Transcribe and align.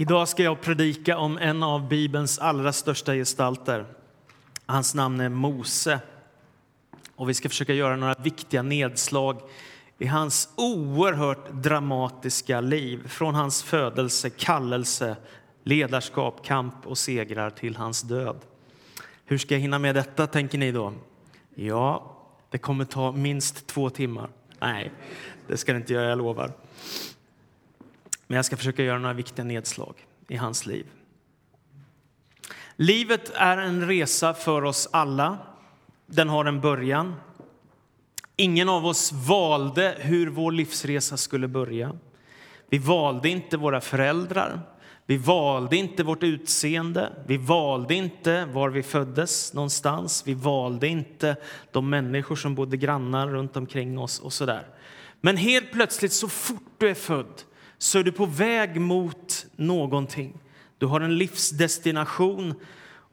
Idag 0.00 0.28
ska 0.28 0.42
jag 0.42 0.60
predika 0.60 1.18
om 1.18 1.38
en 1.38 1.62
av 1.62 1.88
Bibelns 1.88 2.38
allra 2.38 2.72
största 2.72 3.14
gestalter. 3.14 3.86
Hans 4.66 4.94
namn 4.94 5.20
är 5.20 5.28
Mose. 5.28 6.00
Och 7.14 7.28
vi 7.28 7.34
ska 7.34 7.48
försöka 7.48 7.74
göra 7.74 7.96
några 7.96 8.14
viktiga 8.14 8.62
nedslag 8.62 9.40
i 9.98 10.06
hans 10.06 10.48
oerhört 10.56 11.52
dramatiska 11.52 12.60
liv. 12.60 13.08
Från 13.08 13.34
hans 13.34 13.62
födelse, 13.62 14.30
kallelse, 14.30 15.16
ledarskap, 15.62 16.44
kamp 16.44 16.86
och 16.86 16.98
segrar 16.98 17.50
till 17.50 17.76
hans 17.76 18.02
död. 18.02 18.36
Hur 19.24 19.38
ska 19.38 19.54
jag 19.54 19.60
hinna 19.60 19.78
med 19.78 19.94
detta, 19.94 20.26
tänker 20.26 20.58
ni 20.58 20.72
då? 20.72 20.92
Ja, 21.54 22.16
det 22.50 22.58
kommer 22.58 22.84
ta 22.84 23.12
minst 23.12 23.66
två 23.66 23.90
timmar. 23.90 24.30
Nej, 24.60 24.92
det 25.46 25.56
ska 25.56 25.72
det 25.72 25.78
inte 25.78 25.92
göra, 25.92 26.08
jag 26.08 26.18
lovar. 26.18 26.52
Men 28.28 28.36
jag 28.36 28.44
ska 28.44 28.56
försöka 28.56 28.82
göra 28.82 28.98
några 28.98 29.14
viktiga 29.14 29.44
nedslag 29.44 29.94
i 30.28 30.36
hans 30.36 30.66
liv. 30.66 30.86
Livet 32.76 33.30
är 33.34 33.58
en 33.58 33.88
resa 33.88 34.34
för 34.34 34.64
oss 34.64 34.88
alla. 34.92 35.38
Den 36.06 36.28
har 36.28 36.44
en 36.44 36.60
början. 36.60 37.14
Ingen 38.36 38.68
av 38.68 38.86
oss 38.86 39.12
valde 39.12 39.96
hur 39.98 40.26
vår 40.26 40.52
livsresa 40.52 41.16
skulle 41.16 41.48
börja. 41.48 41.92
Vi 42.68 42.78
valde 42.78 43.28
inte 43.28 43.56
våra 43.56 43.80
föräldrar. 43.80 44.60
Vi 45.06 45.16
valde 45.16 45.76
inte 45.76 46.02
vårt 46.02 46.22
utseende. 46.22 47.12
Vi 47.26 47.36
valde 47.36 47.94
inte 47.94 48.44
var 48.44 48.70
vi 48.70 48.82
föddes 48.82 49.54
någonstans. 49.54 50.22
Vi 50.26 50.34
valde 50.34 50.88
inte 50.88 51.36
de 51.72 51.90
människor 51.90 52.36
som 52.36 52.54
bodde 52.54 52.76
grannar 52.76 53.28
runt 53.28 53.56
omkring 53.56 53.98
oss 53.98 54.20
och 54.20 54.32
sådär. 54.32 54.66
Men 55.20 55.36
helt 55.36 55.72
plötsligt, 55.72 56.12
så 56.12 56.28
fort 56.28 56.72
du 56.78 56.88
är 56.88 56.94
född, 56.94 57.42
så 57.78 57.98
är 57.98 58.04
du 58.04 58.12
på 58.12 58.26
väg 58.26 58.80
mot 58.80 59.46
någonting. 59.56 60.40
Du 60.78 60.86
har 60.86 61.00
en 61.00 61.18
livsdestination 61.18 62.54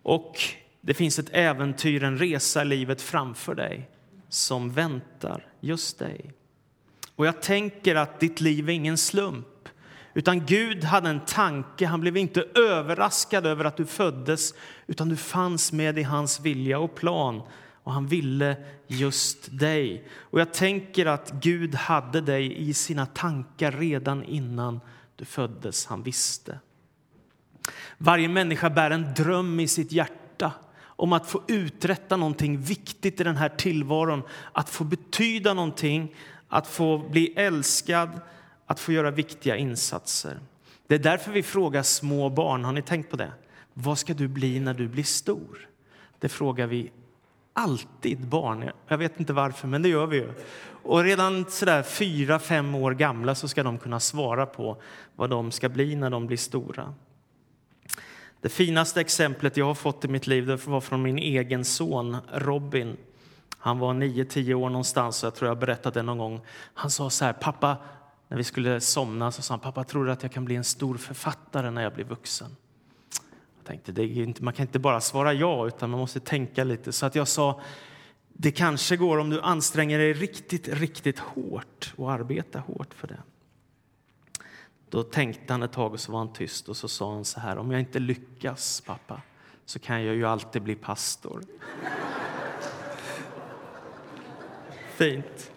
och 0.03 0.39
det 0.81 0.93
finns 0.93 1.19
ett 1.19 1.29
äventyr, 1.31 2.03
en 2.03 2.17
resa 2.17 2.61
i 2.61 2.65
livet 2.65 3.01
framför 3.01 3.55
dig 3.55 3.89
som 4.29 4.71
väntar 4.71 5.45
just 5.59 5.99
dig. 5.99 6.31
Och 7.15 7.25
jag 7.25 7.41
tänker 7.41 7.95
att 7.95 8.19
ditt 8.19 8.41
liv 8.41 8.69
är 8.69 8.73
ingen 8.73 8.97
slump. 8.97 9.47
Utan 10.13 10.45
Gud 10.45 10.83
hade 10.83 11.09
en 11.09 11.25
tanke. 11.25 11.85
Han 11.85 12.01
blev 12.01 12.17
inte 12.17 12.45
överraskad 12.55 13.45
över 13.45 13.65
att 13.65 13.77
du 13.77 13.85
föddes 13.85 14.53
utan 14.87 15.09
du 15.09 15.15
fanns 15.15 15.71
med 15.71 15.99
i 15.99 16.03
hans 16.03 16.39
vilja 16.39 16.79
och 16.79 16.95
plan. 16.95 17.41
Och 17.85 17.93
han 17.93 18.07
ville 18.07 18.55
just 18.87 19.57
dig. 19.59 20.07
Och 20.17 20.39
jag 20.39 20.53
tänker 20.53 21.05
att 21.05 21.31
Gud 21.31 21.75
hade 21.75 22.21
dig 22.21 22.69
i 22.69 22.73
sina 22.73 23.05
tankar 23.05 23.71
redan 23.71 24.23
innan 24.23 24.79
du 25.15 25.25
föddes. 25.25 25.85
Han 25.85 26.03
visste. 26.03 26.59
Varje 27.97 28.27
människa 28.27 28.69
bär 28.69 28.91
en 28.91 29.13
dröm 29.13 29.59
i 29.59 29.67
sitt 29.67 29.91
hjärta 29.91 30.51
om 30.85 31.13
att 31.13 31.29
få 31.29 31.41
uträtta 31.47 32.17
någonting 32.17 32.61
viktigt 32.61 33.21
i 33.21 33.23
den 33.23 33.37
här 33.37 33.49
tillvaron, 33.49 34.23
att 34.51 34.69
få 34.69 34.83
betyda 34.83 35.53
någonting, 35.53 36.15
att 36.47 36.67
få 36.67 36.97
bli 36.97 37.33
älskad, 37.35 38.21
att 38.65 38.79
få 38.79 38.91
göra 38.91 39.11
viktiga 39.11 39.57
insatser. 39.57 40.39
Det 40.87 40.95
är 40.95 40.99
därför 40.99 41.31
vi 41.31 41.43
frågar 41.43 41.83
små 41.83 42.29
barn, 42.29 42.63
har 42.63 42.71
ni 42.71 42.81
tänkt 42.81 43.09
på 43.09 43.17
det? 43.17 43.31
Vad 43.73 43.97
ska 43.97 44.13
du 44.13 44.27
bli 44.27 44.59
när 44.59 44.73
du 44.73 44.87
blir 44.87 45.03
stor? 45.03 45.69
Det 46.19 46.29
frågar 46.29 46.67
vi 46.67 46.91
alltid 47.55 48.27
barn. 48.27 48.71
Jag 48.87 48.97
vet 48.97 49.19
inte 49.19 49.33
varför, 49.33 49.67
men 49.67 49.81
det 49.81 49.89
gör 49.89 50.07
vi 50.07 50.17
ju. 50.17 50.33
Och 50.83 51.03
redan 51.03 51.45
sådär 51.49 51.83
fyra, 51.83 52.39
fem 52.39 52.75
år 52.75 52.91
gamla 52.91 53.35
så 53.35 53.47
ska 53.47 53.63
de 53.63 53.77
kunna 53.77 53.99
svara 53.99 54.45
på 54.45 54.81
vad 55.15 55.29
de 55.29 55.51
ska 55.51 55.69
bli 55.69 55.95
när 55.95 56.09
de 56.09 56.27
blir 56.27 56.37
stora. 56.37 56.93
Det 58.41 58.49
finaste 58.49 59.01
exemplet 59.01 59.57
jag 59.57 59.65
har 59.65 59.75
fått 59.75 60.05
i 60.05 60.07
mitt 60.07 60.27
liv 60.27 60.45
det 60.45 60.67
var 60.67 60.81
från 60.81 61.01
min 61.01 61.17
egen 61.17 61.65
son 61.65 62.17
Robin. 62.33 62.97
Han 63.57 63.79
var 63.79 63.93
9-10 63.93 64.53
år 64.53 64.69
någonstans, 64.69 65.23
och 65.23 65.27
jag 65.27 65.35
tror 65.35 65.47
jag 65.47 65.59
berättat 65.59 65.93
det 65.93 66.01
någon 66.01 66.17
gång. 66.17 66.41
Han 66.73 66.91
sa 66.91 67.09
så 67.09 67.25
här, 67.25 67.33
pappa, 67.33 67.77
när 68.27 68.37
vi 68.37 68.43
skulle 68.43 68.81
somna 68.81 69.31
så 69.31 69.41
sa 69.41 69.53
han, 69.53 69.59
pappa 69.59 69.83
tror 69.83 70.05
du 70.05 70.11
att 70.11 70.23
jag 70.23 70.31
kan 70.31 70.45
bli 70.45 70.55
en 70.55 70.63
stor 70.63 70.97
författare 70.97 71.71
när 71.71 71.83
jag 71.83 71.93
blir 71.93 72.05
vuxen? 72.05 72.55
Tänkte, 73.65 73.91
det 73.91 74.03
är 74.03 74.23
inte, 74.23 74.43
man 74.43 74.53
kan 74.53 74.63
inte 74.63 74.79
bara 74.79 75.01
svara 75.01 75.33
ja, 75.33 75.67
utan 75.67 75.89
man 75.89 75.99
måste 75.99 76.19
tänka 76.19 76.63
lite. 76.63 76.91
Så 76.91 77.05
att 77.05 77.15
jag 77.15 77.27
sa, 77.27 77.61
det 78.33 78.51
kanske 78.51 78.97
går 78.97 79.17
om 79.17 79.29
du 79.29 79.41
anstränger 79.41 79.99
dig 79.99 80.13
riktigt, 80.13 80.67
riktigt 80.67 81.19
hårt 81.19 81.93
och 81.95 82.11
arbetar 82.11 82.59
hårt 82.59 82.93
för 82.93 83.07
det. 83.07 83.19
Då 84.89 85.03
tänkte 85.03 85.53
han 85.53 85.63
ett 85.63 85.71
tag 85.71 85.93
och 85.93 85.99
så 85.99 86.11
var 86.11 86.19
han 86.19 86.33
tyst 86.33 86.69
och 86.69 86.77
så 86.77 86.87
sa 86.87 87.13
han 87.13 87.25
så 87.25 87.39
här, 87.39 87.57
om 87.57 87.71
jag 87.71 87.79
inte 87.79 87.99
lyckas 87.99 88.83
pappa, 88.85 89.21
så 89.65 89.79
kan 89.79 90.03
jag 90.03 90.15
ju 90.15 90.25
alltid 90.25 90.61
bli 90.61 90.75
pastor. 90.75 91.41
Fint. 94.95 95.51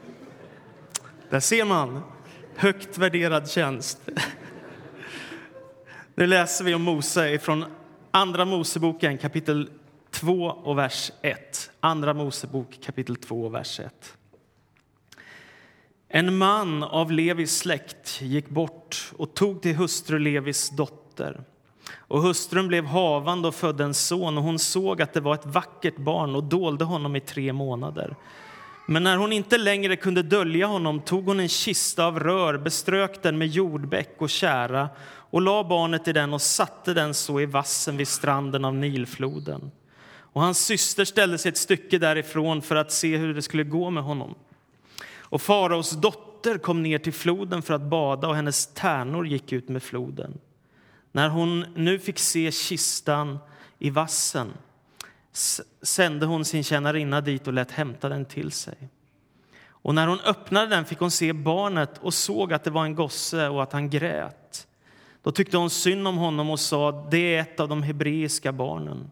Där 1.31 1.41
ser 1.41 1.65
man 1.65 2.03
högt 2.57 2.99
värderad 2.99 3.51
tjänst. 3.51 3.99
Nu 6.15 6.27
läser 6.27 6.65
vi 6.65 6.75
om 6.75 6.83
Mose 6.83 7.39
från 7.39 7.65
Andra 8.11 8.45
Moseboken 8.45 9.19
kapitel 9.19 9.71
2 10.11 10.45
och 10.45 10.79
vers 10.79 11.13
1. 11.23 11.71
Andra 11.81 12.15
Mosebok 12.15 12.79
kapitel 12.83 13.17
2 13.17 13.45
och 13.45 13.55
vers 13.55 13.81
1. 13.81 14.17
En 16.09 16.37
man 16.37 16.83
av 16.83 17.13
Levis 17.13 17.59
släkt 17.59 18.21
gick 18.23 18.49
bort 18.49 19.13
och 19.17 19.35
tog 19.35 19.63
till 19.63 19.77
hustru 19.77 20.19
Levis 20.19 20.71
dotter. 20.71 21.41
Och 21.97 22.23
hustrun 22.23 22.69
blev 22.69 22.85
havande 22.85 23.49
och 23.49 23.55
födde 23.55 23.85
en 23.85 23.95
son 23.95 24.39
och 24.39 24.45
hon 24.45 24.59
såg 24.59 25.03
att 25.03 25.13
det 25.13 25.21
var 25.21 25.35
ett 25.35 25.47
vackert 25.47 25.97
barn 25.97 26.35
och 26.35 26.45
dolde 26.45 26.85
honom 26.85 27.17
i 27.17 27.21
tre 27.21 27.53
månader. 27.53 28.17
Men 28.87 29.03
när 29.03 29.17
hon 29.17 29.33
inte 29.33 29.59
längre 29.59 29.97
kunde 29.97 30.23
dölja 30.23 30.67
honom 30.67 31.01
tog 31.01 31.27
hon 31.27 31.41
en 31.41 31.49
kista 31.49 32.07
av 32.07 32.21
rör, 32.21 32.59
beströk 32.59 33.23
den 33.23 33.39
med 33.39 33.49
jordbäck 33.49 34.15
och 34.19 34.31
kära 34.31 34.89
och 35.31 35.43
la 35.43 35.65
barnet 35.65 36.09
i 36.09 36.13
den 36.13 36.33
och 36.33 36.43
satte 36.43 36.95
den 36.95 37.15
så 37.15 37.41
i 37.41 37.47
vassen 37.47 37.97
vid 37.97 38.09
stranden 38.09 38.65
av 38.65 38.75
Nilfloden. 38.75 39.71
Och 40.33 40.43
hans 40.43 40.59
syster 40.59 41.05
ställde 41.05 41.39
sig 41.39 41.49
ett 41.49 41.59
stycke 41.59 41.99
därifrån 41.99 42.63
för 42.63 42.77
att 42.77 42.93
se 42.93 43.17
hur 43.17 43.35
det 43.35 43.43
skulle 43.43 43.65
gå 43.65 43.91
med 43.91 44.03
honom. 44.03 44.35
Och 45.19 45.43
faraos 45.43 45.91
dotter 45.91 46.59
kom 46.59 46.83
ner 46.83 46.99
till 46.99 47.13
floden 47.13 47.63
för 47.63 47.75
att 47.75 47.83
bada 47.83 48.29
och 48.29 48.37
hennes 48.37 48.67
tärnor 48.67 49.27
gick 49.27 49.53
ut 49.53 49.69
med 49.69 49.83
floden. 49.83 50.39
När 51.13 51.29
hon 51.29 51.67
nu 51.75 51.99
fick 51.99 52.19
se 52.19 52.53
kistan 52.53 53.39
i 53.79 53.91
vassen 53.91 54.53
sände 55.83 56.27
hon 56.27 56.45
sin 56.45 56.65
tjänarinna 56.65 57.21
dit 57.21 57.47
och 57.47 57.53
lät 57.53 57.71
hämta 57.71 58.09
den 58.09 58.25
till 58.25 58.53
sig. 58.53 58.89
Och 59.69 59.95
när 59.95 60.07
hon 60.07 60.21
öppnade 60.21 60.67
den 60.67 60.85
fick 60.85 60.99
hon 60.99 61.11
se 61.11 61.33
barnet 61.33 61.99
och 61.99 62.15
såg 62.15 62.53
att 62.53 62.65
det 62.65 62.71
var 62.71 62.85
en 62.85 62.95
gosse 62.95 63.49
och 63.49 63.63
att 63.63 63.73
han 63.73 63.91
grät. 63.91 64.38
Då 65.23 65.33
tyckte 65.33 65.57
hon 65.57 65.71
synd 65.71 66.09
om 66.09 66.17
honom 66.17 66.51
och 66.51 66.61
sa, 66.61 67.09
det 67.11 67.35
är 67.35 67.41
ett 67.41 67.61
av 67.61 67.69
de 67.69 67.83
hebreiska 67.83 68.53
barnen. 68.53 69.11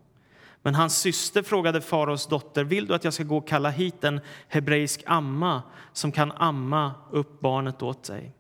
Men 0.62 0.74
hans 0.74 0.98
syster 0.98 1.42
frågade 1.42 1.80
faraos 1.80 2.26
dotter, 2.26 2.64
vill 2.64 2.86
du 2.86 2.94
att 2.94 3.04
jag 3.04 3.12
ska 3.12 3.24
gå 3.24 3.36
och 3.36 3.48
kalla 3.48 3.70
hit 3.70 4.04
en 4.04 4.20
hebreisk 4.48 5.02
amma 5.06 5.62
som 5.92 6.12
kan 6.12 6.32
amma 6.32 6.94
upp 7.10 7.40
barnet 7.40 7.82
åt 7.82 8.04
dig? 8.04 8.32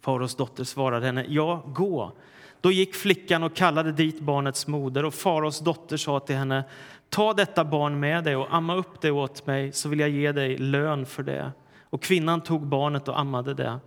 Faraos 0.00 0.34
dotter 0.34 0.64
svarade 0.64 1.06
henne, 1.06 1.26
ja, 1.28 1.64
gå. 1.66 2.12
Då 2.60 2.72
gick 2.72 2.94
flickan 2.94 3.42
och 3.42 3.56
kallade 3.56 3.92
dit 3.92 4.20
barnets 4.20 4.66
moder 4.66 5.04
och 5.04 5.14
faraos 5.14 5.60
dotter 5.60 5.96
sa 5.96 6.20
till 6.20 6.36
henne, 6.36 6.64
ta 7.08 7.32
detta 7.32 7.64
barn 7.64 8.00
med 8.00 8.24
dig 8.24 8.36
och 8.36 8.54
amma 8.54 8.74
upp 8.74 9.00
det 9.00 9.10
åt 9.10 9.46
mig 9.46 9.72
så 9.72 9.88
vill 9.88 10.00
jag 10.00 10.10
ge 10.10 10.32
dig 10.32 10.58
lön 10.58 11.06
för 11.06 11.22
det. 11.22 11.52
Och 11.82 12.02
kvinnan 12.02 12.40
tog 12.40 12.66
barnet 12.66 13.08
och 13.08 13.20
ammade 13.20 13.54
det. 13.54 13.80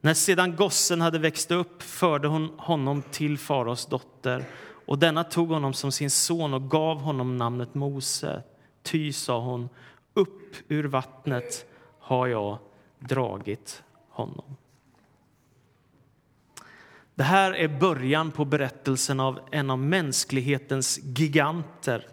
När 0.00 0.14
sedan 0.14 0.56
gossen 0.56 1.00
hade 1.00 1.18
växt 1.18 1.50
upp 1.50 1.82
förde 1.82 2.28
hon 2.28 2.50
honom 2.58 3.02
till 3.02 3.38
faraos 3.38 3.86
dotter 3.86 4.44
och 4.86 4.98
denna 4.98 5.24
tog 5.24 5.48
honom 5.48 5.72
som 5.72 5.92
sin 5.92 6.10
son 6.10 6.54
och 6.54 6.70
gav 6.70 7.00
honom 7.00 7.36
namnet 7.36 7.74
Mose. 7.74 8.42
Ty, 8.82 9.12
sa 9.12 9.40
hon, 9.40 9.68
upp 10.14 10.56
ur 10.68 10.84
vattnet 10.84 11.66
har 11.98 12.26
jag 12.26 12.58
dragit 12.98 13.82
honom. 14.08 14.56
Det 17.14 17.22
här 17.22 17.52
är 17.52 17.68
början 17.68 18.30
på 18.30 18.44
berättelsen 18.44 19.20
av 19.20 19.40
en 19.50 19.70
av 19.70 19.78
mänsklighetens 19.78 20.98
giganter. 21.02 22.06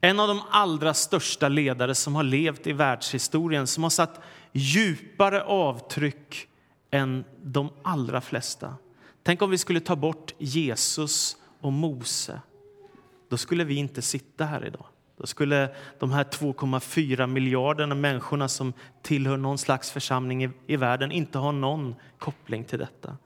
En 0.00 0.20
av 0.20 0.28
de 0.28 0.40
allra 0.50 0.94
största 0.94 1.48
ledare 1.48 1.94
som 1.94 2.14
har 2.14 2.22
levt 2.22 2.66
i 2.66 2.72
världshistorien 2.72 3.66
som 3.66 3.82
har 3.82 3.90
satt 3.90 4.20
djupare 4.52 5.42
avtryck 5.42 6.49
än 6.90 7.24
de 7.42 7.70
allra 7.82 8.20
flesta. 8.20 8.74
Tänk 9.22 9.42
om 9.42 9.50
vi 9.50 9.58
skulle 9.58 9.80
ta 9.80 9.96
bort 9.96 10.34
Jesus 10.38 11.36
och 11.60 11.72
Mose. 11.72 12.40
Då 13.28 13.36
skulle 13.36 13.64
vi 13.64 13.74
inte 13.74 14.02
sitta 14.02 14.44
här 14.44 14.66
idag. 14.66 14.86
Då 15.16 15.26
skulle 15.26 15.74
de 15.98 16.10
här 16.10 16.24
2,4 16.24 17.26
miljarderna 17.26 17.94
människorna 17.94 18.48
som 18.48 18.72
tillhör 19.02 19.36
någon 19.36 19.58
slags 19.58 19.90
församling 19.90 20.44
i, 20.44 20.50
i 20.66 20.76
världen 20.76 21.12
inte 21.12 21.38
ha 21.38 21.52
någon 21.52 21.94
koppling 22.18 22.64
till 22.64 22.78
detta. 22.78 23.16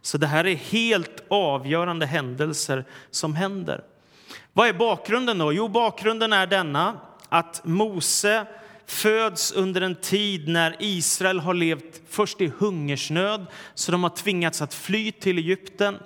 Så 0.00 0.18
det 0.18 0.26
här 0.26 0.46
är 0.46 0.54
helt 0.54 1.24
avgörande 1.28 2.06
händelser 2.06 2.84
som 3.10 3.34
händer. 3.34 3.84
Vad 4.52 4.68
är 4.68 4.72
bakgrunden 4.72 5.38
då? 5.38 5.52
Jo, 5.52 5.68
bakgrunden 5.68 6.32
är 6.32 6.46
denna 6.46 7.00
att 7.28 7.60
Mose 7.64 8.46
föds 8.86 9.52
under 9.52 9.80
en 9.80 9.94
tid 9.94 10.48
när 10.48 10.76
Israel 10.78 11.40
har 11.40 11.54
levt 11.54 12.02
först 12.08 12.40
i 12.40 12.52
hungersnöd, 12.58 13.46
så 13.74 13.92
de 13.92 14.02
har 14.02 14.10
tvingats 14.10 14.62
att 14.62 14.74
fly 14.74 15.12
till 15.12 15.38
Egypten. 15.38 15.96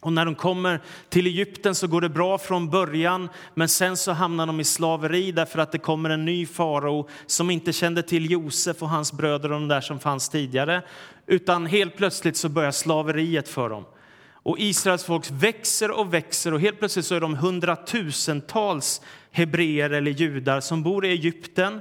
Och 0.00 0.12
när 0.12 0.24
de 0.24 0.34
kommer 0.34 0.80
till 1.08 1.26
Egypten 1.26 1.74
så 1.74 1.86
går 1.86 2.00
det 2.00 2.08
bra 2.08 2.38
från 2.38 2.70
början, 2.70 3.28
men 3.54 3.68
sen 3.68 3.96
så 3.96 4.12
hamnar 4.12 4.46
de 4.46 4.60
i 4.60 4.64
slaveri 4.64 5.32
därför 5.32 5.58
att 5.58 5.72
det 5.72 5.78
kommer 5.78 6.10
en 6.10 6.24
ny 6.24 6.46
farao 6.46 7.08
som 7.26 7.50
inte 7.50 7.72
kände 7.72 8.02
till 8.02 8.30
Josef 8.30 8.82
och 8.82 8.88
hans 8.88 9.12
bröder 9.12 9.52
och 9.52 9.60
de 9.60 9.68
där 9.68 9.80
som 9.80 10.00
fanns 10.00 10.28
tidigare, 10.28 10.82
utan 11.26 11.66
helt 11.66 11.96
plötsligt 11.96 12.36
så 12.36 12.48
börjar 12.48 12.70
slaveriet 12.70 13.48
för 13.48 13.68
dem. 13.68 13.84
Och 14.32 14.58
Israels 14.58 15.04
folk 15.04 15.30
växer 15.30 15.90
och 15.90 16.14
växer 16.14 16.54
och 16.54 16.60
helt 16.60 16.78
plötsligt 16.78 17.06
så 17.06 17.14
är 17.14 17.20
de 17.20 17.34
hundratusentals 17.34 19.00
hebreer 19.30 19.90
eller 19.90 20.10
judar 20.10 20.60
som 20.60 20.82
bor 20.82 21.04
i 21.06 21.08
Egypten 21.08 21.80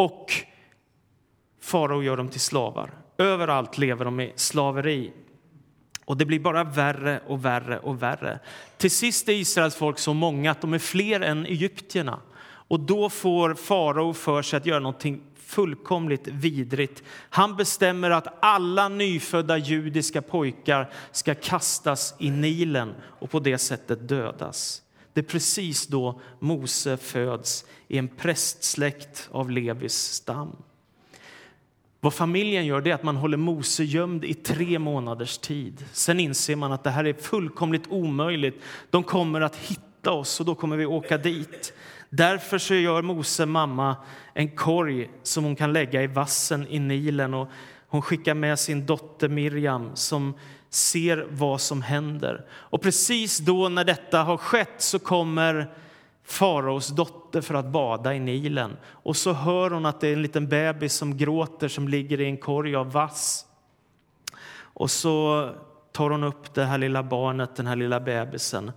och 0.00 0.32
farao 1.60 2.02
gör 2.02 2.16
dem 2.16 2.28
till 2.28 2.40
slavar. 2.40 2.90
Överallt 3.18 3.78
lever 3.78 4.04
de 4.04 4.20
i 4.20 4.32
slaveri. 4.36 5.12
Och 6.04 6.16
det 6.16 6.24
blir 6.24 6.40
bara 6.40 6.64
värre 6.64 7.20
och 7.26 7.44
värre 7.44 7.78
och 7.78 8.02
värre. 8.02 8.38
Till 8.76 8.90
sist 8.90 9.28
är 9.28 9.32
Israels 9.32 9.76
folk 9.76 9.98
så 9.98 10.14
många 10.14 10.50
att 10.50 10.60
de 10.60 10.74
är 10.74 10.78
fler 10.78 11.20
än 11.20 11.46
egyptierna. 11.46 12.20
Och 12.42 12.80
då 12.80 13.10
får 13.10 13.54
farao 13.54 14.12
för 14.12 14.42
sig 14.42 14.56
att 14.56 14.66
göra 14.66 14.80
någonting 14.80 15.22
fullkomligt 15.36 16.28
vidrigt. 16.28 17.02
Han 17.30 17.56
bestämmer 17.56 18.10
att 18.10 18.38
alla 18.40 18.88
nyfödda 18.88 19.58
judiska 19.58 20.22
pojkar 20.22 20.90
ska 21.12 21.34
kastas 21.34 22.14
i 22.18 22.30
Nilen 22.30 22.94
och 23.02 23.30
på 23.30 23.40
det 23.40 23.58
sättet 23.58 24.08
dödas. 24.08 24.82
Det 25.12 25.20
är 25.20 25.24
precis 25.24 25.86
då 25.86 26.20
Mose 26.38 26.96
föds 26.96 27.64
i 27.88 27.98
en 27.98 28.08
prästsläkt 28.08 29.28
av 29.32 29.50
Levis 29.50 29.94
stam. 29.94 30.56
Vad 32.00 32.14
familjen 32.14 32.66
gör 32.66 32.88
är 32.88 32.94
att 32.94 33.02
man 33.02 33.16
håller 33.16 33.36
Mose 33.36 33.84
gömd 33.84 34.24
i 34.24 34.34
tre 34.34 34.78
månaders 34.78 35.38
tid. 35.38 35.84
Sen 35.92 36.20
inser 36.20 36.56
man 36.56 36.72
att 36.72 36.84
det 36.84 36.90
här 36.90 37.04
är 37.04 37.12
fullkomligt 37.12 37.86
omöjligt. 37.88 38.62
De 38.90 39.02
kommer 39.02 39.40
att 39.40 39.56
hitta 39.56 40.10
oss 40.10 40.40
och 40.40 40.46
då 40.46 40.54
kommer 40.54 40.76
vi 40.76 40.86
åka 40.86 41.18
dit. 41.18 41.72
Därför 42.10 42.58
så 42.58 42.74
gör 42.74 43.02
Mose 43.02 43.46
mamma 43.46 43.96
en 44.34 44.48
korg 44.48 45.10
som 45.22 45.44
hon 45.44 45.56
kan 45.56 45.72
lägga 45.72 46.02
i 46.02 46.06
vassen 46.06 46.66
i 46.68 46.78
Nilen 46.78 47.34
och 47.34 47.48
hon 47.88 48.02
skickar 48.02 48.34
med 48.34 48.58
sin 48.58 48.86
dotter 48.86 49.28
Miriam 49.28 49.90
som 49.94 50.34
ser 50.70 51.26
vad 51.30 51.60
som 51.60 51.82
händer. 51.82 52.46
Och 52.50 52.82
precis 52.82 53.38
då 53.38 53.68
när 53.68 53.84
detta 53.84 54.22
har 54.22 54.36
skett 54.36 54.74
så 54.78 54.98
kommer 54.98 55.74
faraos 56.24 56.88
dotter 56.88 57.40
för 57.40 57.54
att 57.54 57.66
bada 57.66 58.14
i 58.14 58.20
Nilen. 58.20 58.76
Och 58.86 59.16
så 59.16 59.32
hör 59.32 59.70
hon 59.70 59.86
att 59.86 60.00
det 60.00 60.08
är 60.08 60.12
en 60.12 60.22
liten 60.22 60.48
bebis 60.48 60.94
som 60.94 61.16
gråter 61.16 61.68
som 61.68 61.88
ligger 61.88 62.20
i 62.20 62.24
en 62.24 62.36
korg 62.36 62.76
av 62.76 62.92
vass. 62.92 63.46
Och 64.52 64.90
så 64.90 65.48
tar 65.92 66.10
hon 66.10 66.24
upp 66.24 66.54
det 66.54 66.64
här 66.64 66.78
lilla 66.78 67.02
barnet, 67.02 67.56
den 67.56 67.66
här 67.66 67.76
lilla 67.76 68.00
bebisen. 68.00 68.72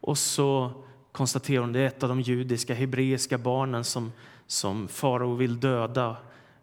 Och 0.00 0.18
så 0.18 0.72
konstaterar 1.12 1.60
hon 1.60 1.70
att 1.70 1.74
det 1.74 1.80
är 1.80 1.86
ett 1.86 2.02
av 2.02 2.08
de 2.08 2.20
judiska, 2.20 2.74
hebreiska 2.74 3.38
barnen 3.38 3.84
som, 3.84 4.12
som 4.46 4.88
farao 4.88 5.34
vill 5.34 5.60
döda. 5.60 6.16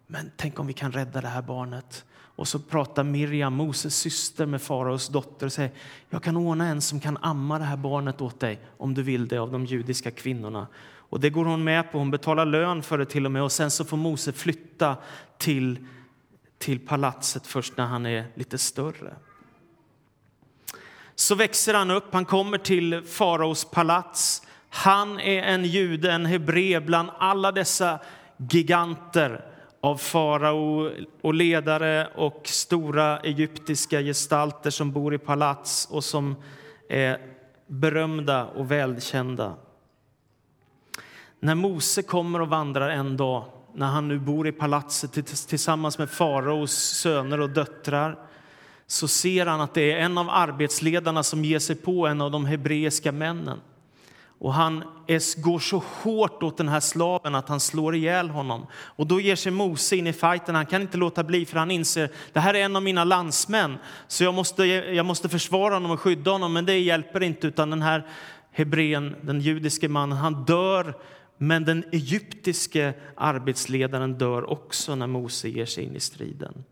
Men 0.06 0.30
tänk 0.36 0.60
om 0.60 0.66
vi 0.66 0.72
kan 0.72 0.92
rädda 0.92 1.20
det 1.20 1.28
här 1.28 1.42
barnet. 1.42 2.04
Och 2.36 2.48
så 2.48 2.58
pratar 2.58 3.04
Miriam, 3.04 3.54
Moses 3.54 3.96
syster, 3.96 4.46
med 4.46 4.62
faraos 4.62 5.08
dotter 5.08 5.46
och 5.46 5.52
säger 5.52 5.70
jag 6.10 6.22
kan 6.22 6.36
ordna 6.36 6.66
en 6.66 6.80
som 6.80 7.00
kan 7.00 7.18
amma 7.20 7.58
det 7.58 7.64
här 7.64 7.76
barnet 7.76 8.20
åt 8.20 8.40
dig 8.40 8.60
om 8.78 8.94
du 8.94 9.02
vill 9.02 9.28
det 9.28 9.38
av 9.38 9.52
de 9.52 9.66
judiska 9.66 10.10
kvinnorna. 10.10 10.66
Och 10.84 11.20
det 11.20 11.30
går 11.30 11.44
hon 11.44 11.64
med 11.64 11.92
på. 11.92 11.98
Hon 11.98 12.10
betalar 12.10 12.46
lön 12.46 12.82
för 12.82 12.98
det 12.98 13.06
till 13.06 13.26
och 13.26 13.32
med 13.32 13.42
och 13.42 13.52
sen 13.52 13.70
så 13.70 13.84
får 13.84 13.96
Mose 13.96 14.32
flytta 14.32 14.96
till, 15.38 15.86
till 16.58 16.86
palatset 16.86 17.46
först 17.46 17.76
när 17.76 17.86
han 17.86 18.06
är 18.06 18.24
lite 18.34 18.58
större. 18.58 19.14
Så 21.14 21.34
växer 21.34 21.74
han 21.74 21.90
upp, 21.90 22.12
han 22.12 22.24
kommer 22.24 22.58
till 22.58 23.02
faraos 23.02 23.64
palats. 23.64 24.42
Han 24.68 25.20
är 25.20 25.42
en 25.42 25.64
jude, 25.64 26.12
en 26.12 26.26
hebre 26.26 26.80
bland 26.80 27.10
alla 27.18 27.52
dessa 27.52 27.98
giganter 28.36 29.51
av 29.84 29.96
farao 29.96 30.90
och 31.22 31.34
ledare 31.34 32.08
och 32.14 32.40
stora 32.44 33.18
egyptiska 33.20 34.00
gestalter 34.00 34.70
som 34.70 34.92
bor 34.92 35.14
i 35.14 35.18
palats 35.18 35.88
och 35.90 36.04
som 36.04 36.36
är 36.88 37.18
berömda 37.66 38.44
och 38.44 38.70
välkända. 38.70 39.54
När 41.40 41.54
Mose 41.54 42.02
kommer 42.02 42.40
och 42.40 42.48
vandrar 42.48 42.90
en 42.90 43.16
dag, 43.16 43.44
när 43.74 43.86
han 43.86 44.08
nu 44.08 44.18
bor 44.18 44.48
i 44.48 44.52
palatset 44.52 45.26
tillsammans 45.48 45.98
med 45.98 46.10
faraos 46.10 46.72
söner 46.72 47.40
och 47.40 47.50
döttrar 47.50 48.18
så 48.86 49.08
ser 49.08 49.46
han 49.46 49.60
att 49.60 49.74
det 49.74 49.92
är 49.92 49.98
en 49.98 50.18
av 50.18 50.30
arbetsledarna 50.30 51.22
som 51.22 51.44
ger 51.44 51.58
sig 51.58 51.76
på 51.76 52.06
en 52.06 52.20
av 52.20 52.30
de 52.30 52.46
hebreiska 52.46 53.12
männen. 53.12 53.60
Och 54.42 54.54
han 54.54 54.84
går 55.36 55.58
så 55.58 55.82
hårt 56.02 56.42
åt 56.42 56.56
den 56.56 56.68
här 56.68 56.80
slaven 56.80 57.34
att 57.34 57.48
han 57.48 57.60
slår 57.60 57.94
ihjäl 57.94 58.30
honom. 58.30 58.66
Och 58.72 59.06
då 59.06 59.20
ger 59.20 59.36
sig 59.36 59.52
Mose 59.52 59.96
in 59.96 60.06
i 60.06 60.12
fighten. 60.12 60.54
Han 60.54 60.66
kan 60.66 60.82
inte 60.82 60.96
låta 60.96 61.24
bli 61.24 61.46
för 61.46 61.58
han 61.58 61.70
inser 61.70 62.10
det 62.32 62.40
här 62.40 62.54
är 62.54 62.64
en 62.64 62.76
av 62.76 62.82
mina 62.82 63.04
landsmän. 63.04 63.78
Så 64.08 64.24
jag 64.24 64.34
måste, 64.34 64.64
jag 64.64 65.06
måste 65.06 65.28
försvara 65.28 65.74
honom 65.74 65.90
och 65.90 66.00
skydda 66.00 66.30
honom. 66.30 66.52
Men 66.52 66.66
det 66.66 66.78
hjälper 66.78 67.22
inte 67.22 67.46
utan 67.46 67.70
den 67.70 67.82
här 67.82 68.06
hebrén, 68.52 69.16
den 69.22 69.40
judiske 69.40 69.88
mannen, 69.88 70.18
han 70.18 70.44
dör. 70.44 70.94
Men 71.38 71.64
den 71.64 71.84
egyptiske 71.92 72.94
arbetsledaren 73.16 74.18
dör 74.18 74.50
också 74.50 74.94
när 74.94 75.06
Mose 75.06 75.48
ger 75.48 75.66
sig 75.66 75.84
in 75.84 75.96
i 75.96 76.00
striden. 76.00 76.64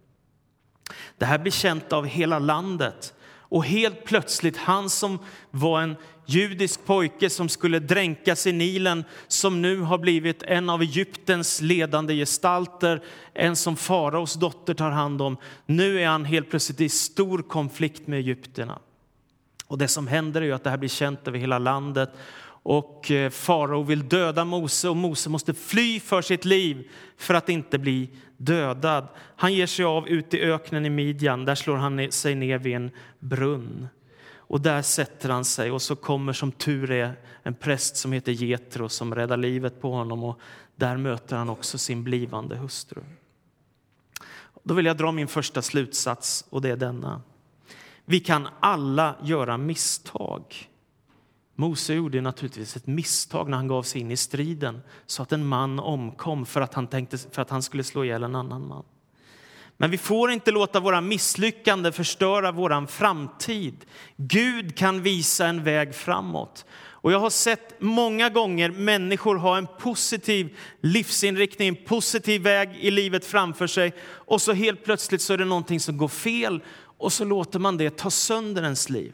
Det 1.19 1.25
här 1.25 1.39
blir 1.39 1.53
känt 1.53 1.93
av 1.93 2.07
hela 2.07 2.39
landet. 2.39 3.15
Och 3.51 3.65
helt 3.65 4.05
plötsligt, 4.05 4.57
han 4.57 4.91
som 4.91 5.19
var 5.51 5.83
en 5.83 5.97
judisk 6.35 6.85
pojke 6.85 7.31
som 7.31 7.49
skulle 7.49 7.79
dränkas 7.79 8.47
i 8.47 8.53
Nilen 8.53 9.05
som 9.29 9.63
nu 9.63 9.81
har 9.81 9.99
blivit 9.99 10.43
en 10.43 10.71
av 10.71 10.83
Egyptens 10.83 11.61
ledande 11.61 12.15
gestalter, 12.15 13.03
en 13.35 13.57
som 13.57 13.77
faraos 13.77 14.35
dotter 14.35 14.75
tar 14.75 14.91
hand 14.91 15.23
om. 15.23 15.37
Nu 15.67 16.01
är 16.01 16.07
han 16.07 16.25
helt 16.25 16.51
plötsligt 16.51 16.81
i 16.81 16.89
stor 16.89 17.43
konflikt 17.43 18.07
med 18.07 18.19
egyptierna. 18.19 18.79
Och 19.67 19.79
det 19.79 19.89
som 19.89 20.07
händer 20.07 20.43
är 20.43 20.53
att 20.53 20.65
det 20.65 20.71
här 20.71 20.77
blir 20.77 20.89
känt 20.89 21.29
över 21.29 21.39
hela 21.39 21.59
landet 21.59 22.11
och 22.63 23.11
eh, 23.11 23.31
farao 23.31 23.83
vill 23.83 24.09
döda 24.09 24.45
Mose 24.45 24.89
och 24.89 24.97
Mose 24.97 25.31
måste 25.31 25.55
fly 25.55 26.01
för 26.01 26.23
sitt 26.23 26.45
liv 26.45 26.89
för 27.17 27.35
att 27.35 27.49
inte 27.49 27.79
bli 27.79 28.11
dödad. 28.37 29.09
Han 29.37 29.55
ger 29.55 29.67
sig 29.67 29.85
av 29.85 30.09
ut 30.09 30.35
i 30.35 30.41
öknen 30.41 30.87
i 30.87 30.91
Midjan. 30.91 31.45
Där 31.45 31.55
slår 31.55 31.77
han 31.77 32.13
sig 32.13 32.35
ner 32.35 32.59
vid 32.59 32.77
en 32.77 32.91
brunn. 33.19 33.89
Och 34.51 34.61
där 34.61 34.83
sätter 34.83 35.29
han 35.29 35.45
sig 35.45 35.71
och 35.71 35.83
så 35.83 35.97
kommer 35.97 36.33
som 36.33 36.53
tur 36.53 36.91
är 36.91 37.17
en 37.43 37.55
präst 37.55 37.97
som 37.97 38.13
heter 38.13 38.33
Getro 38.33 38.89
som 38.89 39.15
räddar 39.15 39.37
livet 39.37 39.81
på 39.81 39.93
honom 39.93 40.25
och 40.25 40.41
där 40.77 40.97
möter 40.97 41.37
han 41.37 41.49
också 41.49 41.79
sin 41.79 42.05
blivande 42.05 42.57
hustru. 42.57 43.03
Då 44.63 44.75
vill 44.75 44.87
jag 44.87 44.97
dra 44.97 45.13
min 45.13 45.29
första 45.29 45.63
slutsats 45.63 46.45
och 46.51 46.63
det 46.63 46.71
är 46.71 46.77
denna. 46.77 47.23
Vi 48.05 48.21
kan 48.21 48.49
alla 48.61 49.17
göra 49.23 49.57
misstag. 49.57 50.69
Mose 51.55 51.95
gjorde 51.95 52.21
naturligtvis 52.21 52.77
ett 52.77 52.87
misstag 52.87 53.49
när 53.49 53.57
han 53.57 53.69
gav 53.69 53.83
sig 53.83 54.01
in 54.01 54.11
i 54.11 54.17
striden 54.17 54.81
så 55.07 55.23
att 55.23 55.33
en 55.33 55.47
man 55.47 55.79
omkom 55.79 56.47
för 56.47 56.61
att 56.61 56.75
han, 56.75 56.87
tänkte, 56.87 57.19
för 57.19 57.43
att 57.43 57.51
han 57.51 57.63
skulle 57.63 57.85
slå 57.85 58.05
ihjäl 58.05 58.23
en 58.23 58.35
annan 58.35 58.69
man. 58.69 58.85
Men 59.81 59.91
vi 59.91 59.99
får 59.99 60.31
inte 60.31 60.51
låta 60.51 60.81
våra 60.81 61.01
misslyckanden 61.01 61.93
förstöra 61.93 62.53
vår 62.53 62.87
framtid. 62.87 63.85
Gud 64.17 64.77
kan 64.77 65.03
visa 65.03 65.47
en 65.47 65.65
väg 65.65 65.95
framåt. 65.95 66.65
Och 66.73 67.13
jag 67.13 67.21
har 67.21 67.31
sett 67.31 67.81
många 67.81 68.29
gånger 68.29 68.71
människor 68.71 69.37
ha 69.37 69.59
en 69.59 69.67
positiv 69.79 70.57
livsinriktning, 70.81 71.69
en 71.69 71.85
positiv 71.85 72.43
väg 72.43 72.77
i 72.81 72.91
livet 72.91 73.25
framför 73.25 73.67
sig 73.67 73.95
och 74.03 74.43
så 74.43 74.53
helt 74.53 74.85
plötsligt 74.85 75.23
så 75.23 75.33
är 75.33 75.39
det 75.39 75.45
någonting 75.45 75.81
som 75.81 75.97
går 75.97 76.09
fel 76.09 76.63
och 76.99 77.13
så 77.13 77.25
låter 77.25 77.59
man 77.59 77.77
det 77.77 77.97
ta 77.97 78.11
sönder 78.11 78.63
ens 78.63 78.91
liv. 78.91 79.13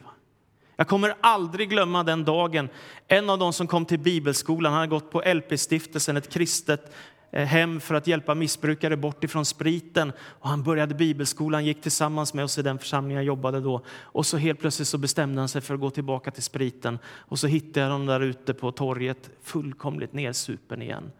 Jag 0.75 0.87
kommer 0.87 1.15
aldrig 1.21 1.69
glömma 1.69 2.03
den 2.03 2.25
dagen. 2.25 2.69
En 3.07 3.29
av 3.29 3.39
de 3.39 3.53
som 3.53 3.67
kom 3.67 3.85
till 3.85 3.99
bibelskolan, 3.99 4.73
han 4.73 4.79
hade 4.79 4.89
gått 4.89 5.11
på 5.11 5.21
LP-stiftelsen, 5.21 6.17
ett 6.17 6.33
kristet 6.33 6.93
Eh, 7.37 7.45
hem 7.45 7.79
för 7.79 7.95
att 7.95 8.07
hjälpa 8.07 8.35
missbrukare 8.35 8.97
bort 8.97 9.23
ifrån 9.23 9.45
spriten. 9.45 10.11
Och 10.19 10.49
han 10.49 10.63
började 10.63 10.95
bibelskolan, 10.95 11.65
gick 11.65 11.81
tillsammans 11.81 12.33
med 12.33 12.45
oss 12.45 12.57
i 12.57 12.61
den 12.61 12.79
församling 12.79 13.15
jag 13.15 13.25
jobbade 13.25 13.59
då. 13.59 13.81
Och 13.89 14.25
så 14.25 14.37
helt 14.37 14.59
plötsligt 14.59 14.87
så 14.87 14.97
bestämde 14.97 15.41
han 15.41 15.49
sig 15.49 15.61
för 15.61 15.73
att 15.73 15.79
gå 15.79 15.89
tillbaka 15.89 16.31
till 16.31 16.43
spriten. 16.43 16.99
Och 17.05 17.39
så 17.39 17.47
hittade 17.47 17.79
jag 17.79 17.91
honom 17.91 18.07
där 18.07 18.19
ute 18.19 18.53
på 18.53 18.71
torget, 18.71 19.29
fullkomligt 19.43 20.13
nersupen 20.13 20.81
igen. 20.81 21.11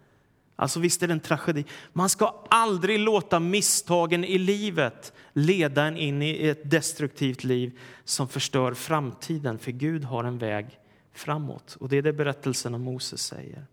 Alltså 0.56 0.80
visst 0.80 1.04
är 1.04 1.08
det 1.08 1.14
en 1.14 1.20
tragedi. 1.20 1.66
Man 1.94 2.10
ska 2.10 2.36
aldrig 2.50 3.00
låta 3.00 3.40
misstagen 3.40 4.24
i 4.24 4.38
livet 4.38 5.14
leda 5.34 5.86
en 5.86 5.98
in 5.98 6.22
i 6.22 6.48
ett 6.48 6.72
destruktivt 6.72 7.44
liv 7.44 7.80
som 8.04 8.28
förstör 8.28 8.74
framtiden. 8.74 9.60
För 9.60 9.72
Gud 9.72 10.04
har 10.04 10.24
en 10.24 10.38
väg 10.38 10.80
framåt. 11.14 11.78
Och 11.80 11.90
det 11.90 11.98
är 11.98 12.02
det 12.02 12.14
berättelsen 12.14 12.76
om 12.76 12.82
Moses 12.82 13.22
säger. 13.22 13.66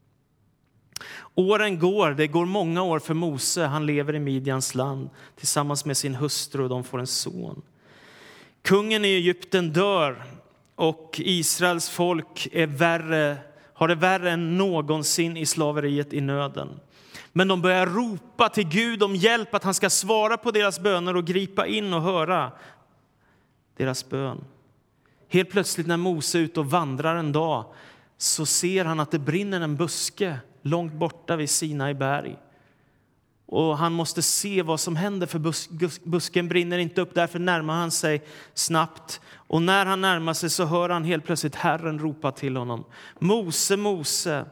Åren 1.34 1.78
går, 1.78 2.10
det 2.10 2.26
går 2.26 2.46
många 2.46 2.82
år 2.82 2.98
för 2.98 3.14
Mose. 3.14 3.64
Han 3.64 3.86
lever 3.86 4.14
i 4.14 4.18
Midjans 4.18 4.74
land 4.74 5.10
tillsammans 5.36 5.84
med 5.84 5.96
sin 5.96 6.14
hustru 6.14 6.62
och 6.62 6.68
de 6.68 6.84
får 6.84 6.98
en 6.98 7.06
son. 7.06 7.62
Kungen 8.62 9.04
i 9.04 9.08
Egypten 9.08 9.72
dör 9.72 10.24
och 10.74 11.20
Israels 11.24 11.88
folk 11.88 12.48
är 12.52 12.66
värre, 12.66 13.36
har 13.74 13.88
det 13.88 13.94
värre 13.94 14.30
än 14.30 14.58
någonsin 14.58 15.36
i 15.36 15.46
slaveriet 15.46 16.12
i 16.12 16.20
nöden. 16.20 16.80
Men 17.32 17.48
de 17.48 17.62
börjar 17.62 17.86
ropa 17.86 18.48
till 18.48 18.68
Gud 18.68 19.02
om 19.02 19.16
hjälp, 19.16 19.54
att 19.54 19.64
han 19.64 19.74
ska 19.74 19.90
svara 19.90 20.36
på 20.36 20.50
deras 20.50 20.80
böner 20.80 21.16
och 21.16 21.24
gripa 21.24 21.66
in 21.66 21.94
och 21.94 22.02
höra 22.02 22.52
deras 23.76 24.08
bön. 24.08 24.44
Helt 25.28 25.50
plötsligt 25.50 25.86
när 25.86 25.96
Mose 25.96 26.38
är 26.38 26.42
ute 26.42 26.60
och 26.60 26.70
vandrar 26.70 27.16
en 27.16 27.32
dag 27.32 27.64
så 28.18 28.46
ser 28.46 28.84
han 28.84 29.00
att 29.00 29.10
det 29.10 29.18
brinner 29.18 29.60
en 29.60 29.76
buske 29.76 30.38
långt 30.64 30.92
borta 30.92 31.36
vid 31.36 31.50
Sinai 31.50 31.94
berg. 31.94 32.36
Och 33.46 33.78
han 33.78 33.92
måste 33.92 34.22
se 34.22 34.62
vad 34.62 34.80
som 34.80 34.96
händer, 34.96 35.26
för 35.26 35.38
bus 35.38 35.68
busken 36.04 36.48
brinner 36.48 36.78
inte 36.78 37.00
upp. 37.00 37.14
Därför 37.14 37.38
närmar 37.38 37.74
han 37.74 37.90
sig 37.90 38.22
snabbt. 38.54 39.20
Och 39.34 39.62
när 39.62 39.86
han 39.86 40.00
närmar 40.00 40.32
sig 40.34 40.50
så 40.50 40.64
hör 40.64 40.88
han 40.88 41.04
helt 41.04 41.24
plötsligt 41.24 41.54
Herren 41.54 41.98
ropa 41.98 42.32
till 42.32 42.56
honom. 42.56 42.84
Mose, 43.18 43.76
Mose. 43.76 44.44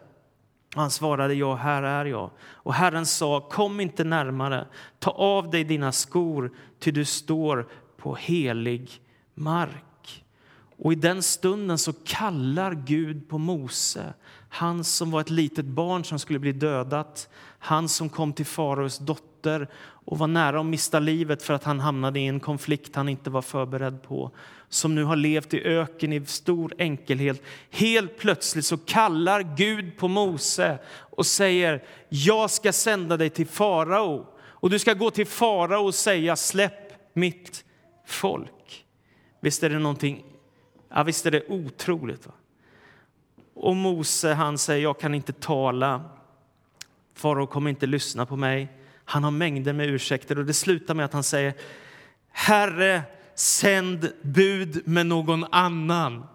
Han 0.74 0.90
svarade, 0.90 1.34
ja, 1.34 1.54
här 1.54 1.82
är 1.82 2.04
jag. 2.04 2.30
Och 2.40 2.74
Herren 2.74 3.06
sa, 3.06 3.40
kom 3.40 3.80
inte 3.80 4.04
närmare. 4.04 4.66
Ta 4.98 5.10
av 5.10 5.50
dig 5.50 5.64
dina 5.64 5.92
skor, 5.92 6.52
ty 6.78 6.90
du 6.90 7.04
står 7.04 7.68
på 7.96 8.14
helig 8.14 8.90
mark. 9.34 10.24
Och 10.78 10.92
i 10.92 10.96
den 10.96 11.22
stunden 11.22 11.78
så 11.78 11.92
kallar 11.92 12.74
Gud 12.74 13.28
på 13.28 13.38
Mose. 13.38 14.14
Han 14.54 14.84
som 14.84 15.10
var 15.10 15.20
ett 15.20 15.30
litet 15.30 15.64
barn 15.64 16.04
som 16.04 16.18
skulle 16.18 16.38
bli 16.38 16.52
dödat. 16.52 17.28
Han 17.58 17.88
som 17.88 18.08
kom 18.08 18.32
till 18.32 18.46
faraos 18.46 18.98
dotter 18.98 19.68
och 20.04 20.18
var 20.18 20.26
nära 20.26 20.60
att 20.60 20.66
mista 20.66 20.98
livet 20.98 21.42
för 21.42 21.54
att 21.54 21.64
han 21.64 21.80
hamnade 21.80 22.20
i 22.20 22.26
en 22.26 22.40
konflikt 22.40 22.96
han 22.96 23.08
inte 23.08 23.30
var 23.30 23.42
förberedd 23.42 24.02
på. 24.02 24.30
Som 24.68 24.94
nu 24.94 25.04
har 25.04 25.16
levt 25.16 25.54
i 25.54 25.62
öken 25.64 26.12
i 26.12 26.26
stor 26.26 26.74
enkelhet. 26.78 27.42
Helt 27.70 28.18
plötsligt 28.18 28.66
så 28.66 28.76
kallar 28.76 29.56
Gud 29.56 29.96
på 29.96 30.08
Mose 30.08 30.78
och 30.94 31.26
säger 31.26 31.84
jag 32.08 32.50
ska 32.50 32.72
sända 32.72 33.16
dig 33.16 33.30
till 33.30 33.46
farao. 33.46 34.26
Och 34.38 34.70
du 34.70 34.78
ska 34.78 34.94
gå 34.94 35.10
till 35.10 35.26
farao 35.26 35.84
och 35.84 35.94
säga 35.94 36.36
släpp 36.36 37.14
mitt 37.14 37.64
folk. 38.06 38.84
Visst 39.40 39.62
är 39.62 39.70
det 39.70 39.78
någonting, 39.78 40.24
ja, 40.88 41.02
visst 41.02 41.26
är 41.26 41.30
det 41.30 41.48
otroligt. 41.48 42.26
Va? 42.26 42.32
Och 43.54 43.76
Mose 43.76 44.34
han 44.34 44.58
säger, 44.58 44.82
jag 44.82 45.00
kan 45.00 45.14
inte 45.14 45.32
tala. 45.32 46.02
Farao 47.14 47.46
kommer 47.46 47.70
inte 47.70 47.86
lyssna 47.86 48.26
på 48.26 48.36
mig. 48.36 48.68
Han 49.04 49.24
har 49.24 49.30
mängder 49.30 49.72
med 49.72 49.88
ursäkter 49.88 50.38
och 50.38 50.44
det 50.44 50.54
slutar 50.54 50.94
med 50.94 51.04
att 51.04 51.12
han 51.12 51.22
säger, 51.22 51.54
Herre, 52.30 53.02
sänd 53.34 54.12
bud 54.22 54.82
med 54.88 55.06
någon 55.06 55.44
annan. 55.50 56.26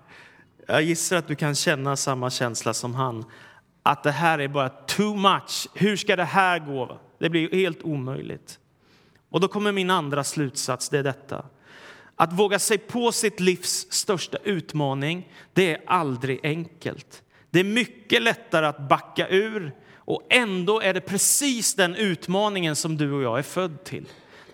Jag 0.67 0.83
gissar 0.83 1.17
att 1.17 1.27
du 1.27 1.35
kan 1.35 1.55
känna 1.55 1.95
samma 1.95 2.29
känsla 2.29 2.73
som 2.73 2.95
han. 2.95 3.25
Att 3.83 4.03
det 4.03 4.11
här 4.11 4.39
är 4.39 4.47
bara 4.47 4.69
too 4.69 5.15
much. 5.15 5.67
Hur 5.73 5.97
ska 5.97 6.15
det 6.15 6.23
här 6.23 6.59
gå? 6.59 6.99
Det 7.19 7.29
blir 7.29 7.51
helt 7.51 7.83
omöjligt. 7.83 8.59
Och 9.29 9.39
då 9.39 9.47
kommer 9.47 9.71
min 9.71 9.89
andra 9.89 10.23
slutsats, 10.23 10.89
det 10.89 10.99
är 10.99 11.03
detta. 11.03 11.45
Att 12.19 12.33
våga 12.33 12.59
sig 12.59 12.77
på 12.77 13.11
sitt 13.11 13.39
livs 13.39 13.87
största 13.89 14.37
utmaning, 14.43 15.31
det 15.53 15.71
är 15.71 15.81
aldrig 15.87 16.39
enkelt. 16.43 17.23
Det 17.49 17.59
är 17.59 17.63
mycket 17.63 18.21
lättare 18.21 18.65
att 18.65 18.89
backa 18.89 19.27
ur 19.29 19.75
och 19.95 20.27
ändå 20.29 20.81
är 20.81 20.93
det 20.93 21.01
precis 21.01 21.75
den 21.75 21.95
utmaningen 21.95 22.75
som 22.75 22.97
du 22.97 23.11
och 23.11 23.23
jag 23.23 23.39
är 23.39 23.43
född 23.43 23.83
till. 23.83 24.05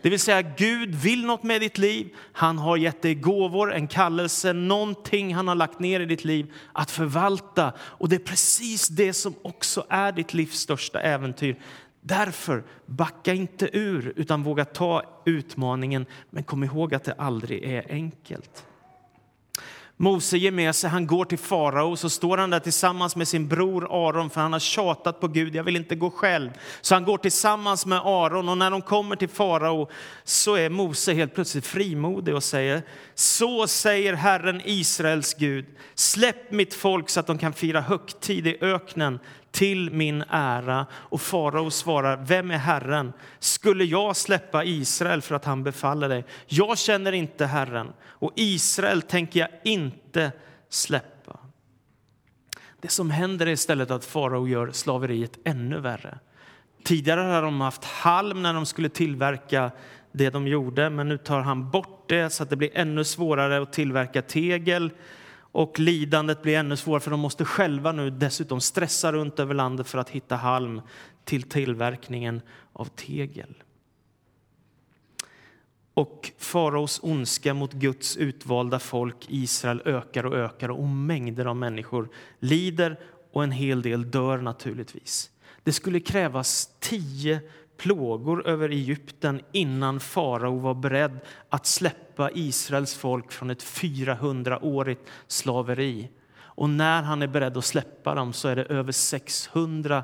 Det 0.02 0.10
vill 0.10 0.20
säga, 0.20 0.42
Gud 0.42 0.96
vill 0.96 1.26
något 1.26 1.44
med 1.44 1.62
ditt 1.62 1.78
liv. 1.78 2.10
Han 2.34 2.58
har 2.58 2.78
gett 2.78 3.02
dig 3.02 3.16
gåvor, 3.16 3.74
en 3.74 3.88
kallelse, 3.88 4.54
någonting 4.54 5.36
han 5.36 5.48
har 5.48 5.56
lagt 5.56 5.80
ner 5.80 6.00
i 6.00 6.06
ditt 6.06 6.26
liv 6.26 6.54
att 6.74 6.92
förvalta. 6.92 7.74
Och 7.80 8.10
det 8.10 8.16
är 8.16 8.20
precis 8.20 8.88
det 8.88 9.14
som 9.14 9.36
också 9.42 9.86
är 9.90 10.12
ditt 10.12 10.34
livs 10.34 10.60
största 10.60 11.02
äventyr. 11.02 11.60
Därför, 12.06 12.64
backa 12.86 13.34
inte 13.34 13.78
ur, 13.78 14.14
utan 14.16 14.44
våga 14.44 14.66
ta 14.66 15.04
utmaningen. 15.26 16.06
Men 16.30 16.44
kom 16.44 16.64
ihåg 16.64 16.96
att 16.96 17.04
det 17.04 17.14
aldrig 17.14 17.64
är 17.64 17.86
enkelt. 17.90 18.66
Mose 19.98 20.38
ger 20.38 20.52
med 20.52 20.76
sig, 20.76 20.90
han 20.90 21.08
går 21.08 21.26
till 21.26 21.38
farao, 21.38 21.96
så 21.96 22.10
står 22.10 22.38
han 22.38 22.50
där 22.50 22.60
tillsammans 22.60 23.16
med 23.16 23.28
sin 23.28 23.48
bror 23.48 24.08
Aron, 24.08 24.30
för 24.30 24.42
han 24.42 24.54
har 24.54 24.60
tjatat 24.60 25.20
på 25.20 25.28
Gud, 25.28 25.56
jag 25.56 25.64
vill 25.64 25.76
inte 25.76 25.96
gå 25.96 26.10
själv. 26.10 26.50
Så 26.82 26.96
han 26.96 27.04
går 27.04 27.18
tillsammans 27.18 27.86
med 27.86 28.00
Aron 28.00 28.50
och 28.50 28.58
när 28.58 28.72
de 28.72 28.82
kommer 28.82 29.16
till 29.16 29.30
farao 29.30 29.90
så 30.24 30.56
är 30.56 30.70
Mose 30.70 31.14
helt 31.14 31.36
plötsligt 31.36 31.66
frimodig 31.66 32.36
och 32.36 32.44
säger, 32.44 32.82
så 33.16 33.68
säger 33.68 34.14
Herren 34.14 34.62
Israels 34.66 35.34
Gud, 35.34 35.66
släpp 35.96 36.52
mitt 36.52 36.74
folk 36.74 37.10
så 37.10 37.20
att 37.20 37.28
de 37.28 37.38
kan 37.38 37.54
fira 37.54 37.82
högtid 37.82 38.48
i 38.48 38.58
öknen 38.62 39.20
till 39.54 39.92
min 39.92 40.24
ära. 40.30 40.86
Och 40.94 41.22
farao 41.22 41.70
svarar, 41.70 42.24
vem 42.28 42.52
är 42.52 42.58
Herren? 42.58 43.14
Skulle 43.40 43.84
jag 43.84 44.16
släppa 44.16 44.64
Israel 44.64 45.22
för 45.22 45.36
att 45.36 45.46
han 45.46 45.64
befaller 45.64 46.10
dig? 46.10 46.26
Jag 46.48 46.78
känner 46.78 47.12
inte 47.12 47.46
Herren 47.46 47.94
och 48.04 48.32
Israel 48.36 49.02
tänker 49.02 49.40
jag 49.40 49.50
inte 49.64 50.32
släppa. 50.70 51.40
Det 52.82 52.92
som 52.92 53.12
händer 53.12 53.48
är 53.48 53.52
istället 53.52 53.92
att 53.92 54.06
farao 54.06 54.48
gör 54.48 54.72
slaveriet 54.72 55.40
ännu 55.46 55.80
värre. 55.80 56.20
Tidigare 56.84 57.22
hade 57.22 57.42
de 57.42 57.62
haft 57.62 57.84
halm 57.84 58.44
när 58.44 58.54
de 58.54 58.66
skulle 58.66 58.90
tillverka 58.90 59.72
det 60.12 60.30
de 60.30 60.48
gjorde, 60.48 60.90
men 60.90 61.10
nu 61.10 61.18
tar 61.18 61.40
han 61.42 61.72
bort 61.72 62.10
det 62.10 62.30
så 62.30 62.44
att 62.44 62.50
det 62.50 62.56
blir 62.56 62.72
ännu 62.74 63.04
svårare 63.04 63.62
att 63.62 63.74
tillverka 63.74 64.22
tegel 64.22 64.92
och 65.54 65.80
lidandet 65.80 66.42
blir 66.42 66.58
ännu 66.58 66.78
svårare 66.78 67.00
för 67.00 67.12
de 67.12 67.20
måste 67.20 67.46
själva 67.46 67.92
nu 67.92 68.10
dessutom 68.10 68.62
stressa 68.62 69.12
runt 69.12 69.40
över 69.40 69.54
landet 69.54 69.88
för 69.88 69.98
att 69.98 70.10
hitta 70.10 70.36
halm 70.36 70.82
till 71.24 71.44
tillverkningen 71.44 72.42
av 72.74 72.86
tegel. 72.86 73.56
Och 75.94 76.32
faraos 76.38 77.00
ondska 77.04 77.54
mot 77.54 77.74
Guds 77.74 78.18
utvalda 78.18 78.80
folk 78.80 79.26
Israel 79.30 79.82
ökar 79.86 80.26
och 80.26 80.38
ökar 80.38 80.72
och 80.72 80.88
mängder 80.88 81.46
av 81.46 81.56
människor 81.56 82.10
lider 82.40 83.00
och 83.34 83.44
en 83.44 83.52
hel 83.52 83.82
del 83.82 84.12
dör 84.12 84.38
naturligtvis. 84.38 85.32
Det 85.64 85.72
skulle 85.72 86.00
krävas 86.00 86.70
tio 86.80 87.42
plågor 87.84 88.48
över 88.48 88.70
Egypten 88.70 89.42
innan 89.52 90.00
farao 90.00 90.60
var 90.60 90.74
beredd 90.74 91.20
att 91.50 91.66
släppa 91.66 92.32
Israels 92.32 92.96
folk 92.96 93.32
från 93.32 93.50
ett 93.50 93.64
400-årigt 93.64 95.06
slaveri. 95.28 96.10
Och 96.36 96.70
när 96.70 97.04
han 97.04 97.22
är 97.22 97.28
beredd 97.28 97.58
att 97.58 97.66
släppa 97.66 98.16
dem 98.16 98.34
så 98.34 98.48
är 98.48 98.56
det 98.56 98.64
över 98.64 98.92
600 98.92 100.04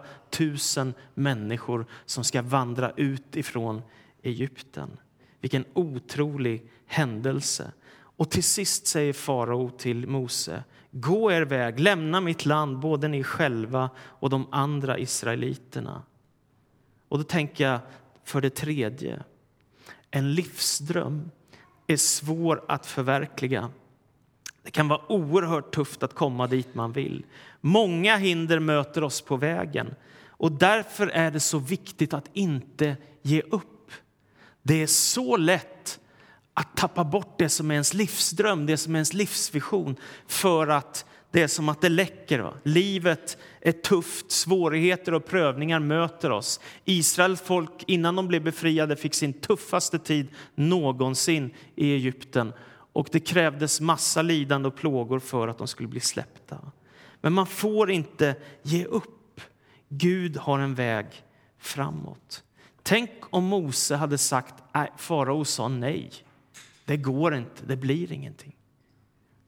000 0.77 0.93
människor 1.13 1.85
som 2.05 2.23
ska 2.23 2.41
vandra 2.41 2.91
ut 2.95 3.35
ifrån 3.35 3.81
Egypten. 4.23 4.97
Vilken 5.41 5.65
otrolig 5.73 6.69
händelse. 6.87 7.71
Och 7.99 8.29
till 8.29 8.43
sist 8.43 8.87
säger 8.87 9.13
farao 9.13 9.69
till 9.69 10.07
Mose, 10.07 10.63
gå 10.91 11.31
er 11.31 11.41
väg, 11.41 11.79
lämna 11.79 12.21
mitt 12.21 12.45
land, 12.45 12.79
både 12.79 13.07
ni 13.07 13.23
själva 13.23 13.89
och 13.97 14.29
de 14.29 14.47
andra 14.51 14.99
israeliterna. 14.99 16.03
Och 17.09 17.17
då 17.17 17.23
tänker 17.23 17.63
jag 17.67 17.79
för 18.23 18.41
det 18.41 18.49
tredje, 18.49 19.23
en 20.11 20.33
livsdröm 20.33 21.31
är 21.87 21.97
svår 21.97 22.63
att 22.67 22.85
förverkliga. 22.85 23.69
Det 24.63 24.71
kan 24.71 24.87
vara 24.87 25.11
oerhört 25.11 25.75
tufft 25.75 26.03
att 26.03 26.15
komma 26.15 26.47
dit 26.47 26.75
man 26.75 26.91
vill. 26.91 27.25
Många 27.61 28.17
hinder 28.17 28.59
möter 28.59 29.03
oss 29.03 29.21
på 29.21 29.37
vägen 29.37 29.95
och 30.27 30.51
därför 30.51 31.07
är 31.07 31.31
det 31.31 31.39
så 31.39 31.59
viktigt 31.59 32.13
att 32.13 32.29
inte 32.33 32.97
ge 33.21 33.41
upp. 33.41 33.91
Det 34.61 34.83
är 34.83 34.87
så 34.87 35.37
lätt 35.37 35.99
att 36.53 36.77
tappa 36.77 37.03
bort 37.03 37.35
det 37.37 37.49
som 37.49 37.71
är 37.71 37.75
ens 37.75 37.93
livsdröm, 37.93 38.65
det 38.65 38.77
som 38.77 38.95
är 38.95 38.97
ens 38.97 39.13
livsvision 39.13 39.95
för 40.27 40.67
att 40.67 41.05
det 41.31 41.41
är 41.41 41.47
som 41.47 41.69
att 41.69 41.81
det 41.81 41.89
läcker. 41.89 42.39
Va? 42.39 42.53
Livet 42.63 43.37
är 43.61 43.71
tufft, 43.71 44.31
svårigheter 44.31 45.13
och 45.13 45.25
prövningar 45.25 45.79
möter 45.79 46.31
oss. 46.31 46.59
Israels 46.85 47.41
folk, 47.41 47.83
innan 47.87 48.15
de 48.15 48.27
blev 48.27 48.43
befriade, 48.43 48.95
fick 48.95 49.13
sin 49.13 49.33
tuffaste 49.33 49.99
tid 49.99 50.27
någonsin 50.55 51.53
i 51.75 51.93
Egypten. 51.93 52.53
Och 52.93 53.09
det 53.11 53.19
krävdes 53.19 53.81
massa 53.81 54.21
lidande 54.21 54.67
och 54.67 54.75
plågor 54.75 55.19
för 55.19 55.47
att 55.47 55.57
de 55.57 55.67
skulle 55.67 55.89
bli 55.89 55.99
släppta. 55.99 56.71
Men 57.21 57.33
man 57.33 57.47
får 57.47 57.91
inte 57.91 58.35
ge 58.61 58.85
upp. 58.85 59.41
Gud 59.89 60.37
har 60.37 60.59
en 60.59 60.75
väg 60.75 61.05
framåt. 61.59 62.43
Tänk 62.83 63.11
om 63.29 63.43
Mose 63.43 63.95
hade 63.95 64.17
sagt, 64.17 64.55
äh, 64.75 64.83
farao 64.97 65.45
sa 65.45 65.67
nej. 65.67 66.11
Det 66.85 66.97
går 66.97 67.35
inte, 67.35 67.65
det 67.65 67.75
blir 67.75 68.11
ingenting. 68.11 68.55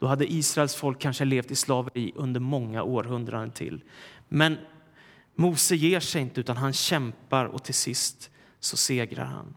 Då 0.01 0.08
hade 0.08 0.34
Israels 0.34 0.75
folk 0.75 1.00
kanske 1.00 1.25
levt 1.25 1.51
i 1.51 1.55
slaveri 1.55 2.12
under 2.15 2.39
många 2.39 2.84
århundraden 2.84 3.51
till. 3.51 3.84
Men 4.29 4.58
Mose 5.36 5.75
ger 5.75 6.00
sig 6.00 6.22
inte, 6.22 6.39
utan 6.39 6.58
han 6.58 6.74
kämpar 6.74 7.46
och 7.46 7.63
till 7.63 7.74
sist 7.74 8.29
så 8.60 8.77
segrar 8.77 9.25
han. 9.25 9.55